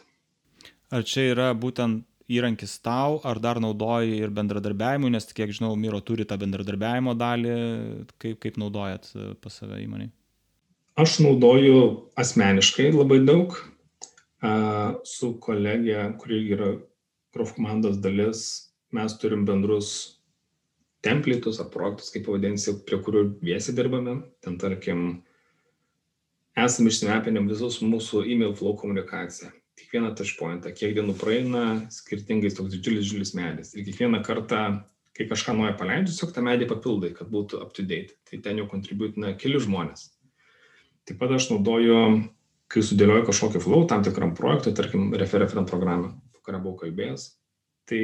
[0.95, 6.01] Ar čia yra būtent įrankis tau, ar dar naudoji ir bendradarbiavimui, nes kiek žinau, Miro
[6.01, 7.57] turi tą bendradarbiavimo dalį,
[8.23, 9.11] kaip, kaip naudojat
[9.45, 10.09] pas save įmonį?
[11.01, 11.79] Aš naudoju
[12.21, 13.57] asmeniškai labai daug,
[15.09, 16.75] su kolegė, kuri yra
[17.35, 20.21] Growth komandos dalis, mes turim bendrus
[21.03, 24.21] templatus ar projektus, kaip pavadinsi, prie kurių viesi dirbame.
[24.45, 25.24] Ten, tarkim,
[26.59, 29.53] esame išsimepinę visus mūsų email flow komunikaciją.
[29.79, 33.73] Kiekvieną touchpointą, kiek dienų praeina, skirtingais toks didžiulis, didžiulis medis.
[33.75, 34.61] Ir kiekvieną kartą,
[35.15, 38.15] kai kažką naują paleidžiu, tiesiog tą medį papildai, kad būtų up to date.
[38.31, 40.13] Tai ten jau kontributina keli žmonės.
[41.05, 41.99] Taip pat aš naudoju
[42.75, 47.29] kai sudėlioju kažkokį flow tam tikram projektui, tarkim, referent programą, kurią buvau kalbėjęs,
[47.89, 48.01] tai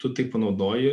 [0.00, 0.92] tu tai panaudoji,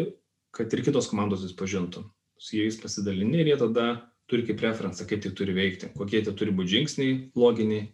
[0.56, 2.06] kad ir kitos komandos jis pažintų.
[2.40, 6.36] su jais pasidalini ir jie tada turi kaip referencą, kaip tai turi veikti, kokie tai
[6.38, 7.88] turi būti žingsniai, loginiai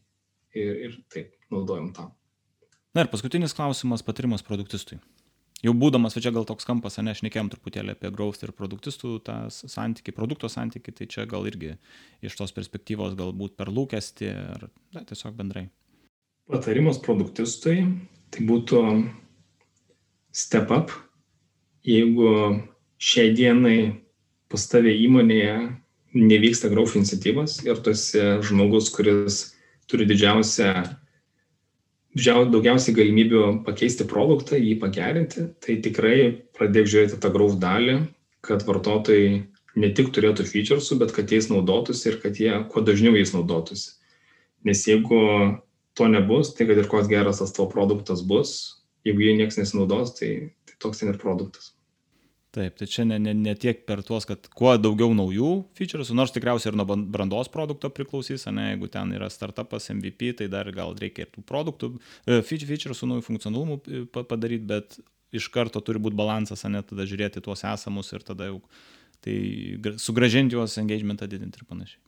[0.56, 2.12] ir, ir taip naudojam tam.
[2.96, 5.00] Na ir paskutinis klausimas- patarimas produktistui.
[5.64, 9.24] Jau būdamas, va čia gal toks kampas, ne, aš nekėjom truputėlį apie growth ir produktistų
[9.24, 11.78] tą santyki, produkto santyki, tai čia gal irgi
[12.22, 15.70] iš tos perspektyvos galbūt per lūkestį ar na, tiesiog bendrai.
[16.52, 17.88] Patarimas produktistui
[18.30, 18.82] tai būtų
[20.36, 20.92] step up,
[21.88, 22.62] jeigu
[23.00, 23.80] šiai dienai
[24.52, 25.56] pas tavę įmonėje
[26.16, 29.42] nevyksta growth iniciatyvas ir tu esi žmogus, kuris
[29.92, 30.72] turi didžiausią,
[32.16, 36.18] didžiausią daugiausiai galimybių pakeisti produktą, jį pagerinti, tai tikrai
[36.56, 38.00] pradėk žiūrėti tą growth dalį,
[38.46, 39.44] kad vartotojai
[39.76, 43.98] ne tik turėtų featuresų, bet kad jais naudotųsi ir kad jie kuo dažniau jais naudotųsi.
[44.66, 45.20] Nes jeigu
[45.96, 48.56] to nebus, tai kad ir koks geras tas tavo produktas bus,
[49.06, 50.32] jeigu jie niekas nesinaudos, tai,
[50.66, 51.75] tai toks ten ir produktas.
[52.56, 56.32] Taip, tai čia ne, ne, ne tiek per tuos, kad kuo daugiau naujų featuresų, nors
[56.32, 60.96] tikriausiai ir nuo brandos produkto priklausys, ne, jeigu ten yra startupas, MVP, tai dar gal
[60.96, 61.90] reikia ir tų produktų,
[62.24, 64.96] e, featuresų, naujų funkcionalumų e, padaryti, bet
[65.36, 68.62] iš karto turi būti balansas, ne, tada žiūrėti tuos esamus ir tada jau
[69.26, 69.36] tai
[70.00, 72.00] sugražinti juos, engagementą didinti ir panašiai.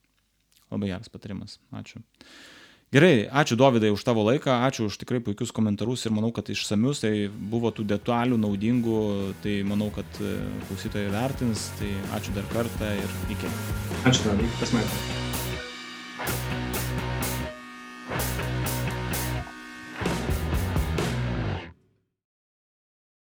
[0.71, 1.57] Labai geras patarimas.
[1.75, 1.99] Ačiū.
[2.87, 7.03] Gerai, ačiū Dovydai už tavo laiką, ačiū už tikrai puikius komentarus ir manau, kad išsamius,
[7.03, 9.03] tai buvo tų detalių naudingų,
[9.43, 10.37] tai manau, kad e,
[10.69, 13.51] klausytojai vertins, tai ačiū dar kartą ir iki.
[14.07, 15.16] Ačiū, Dovydai, pasmaitė.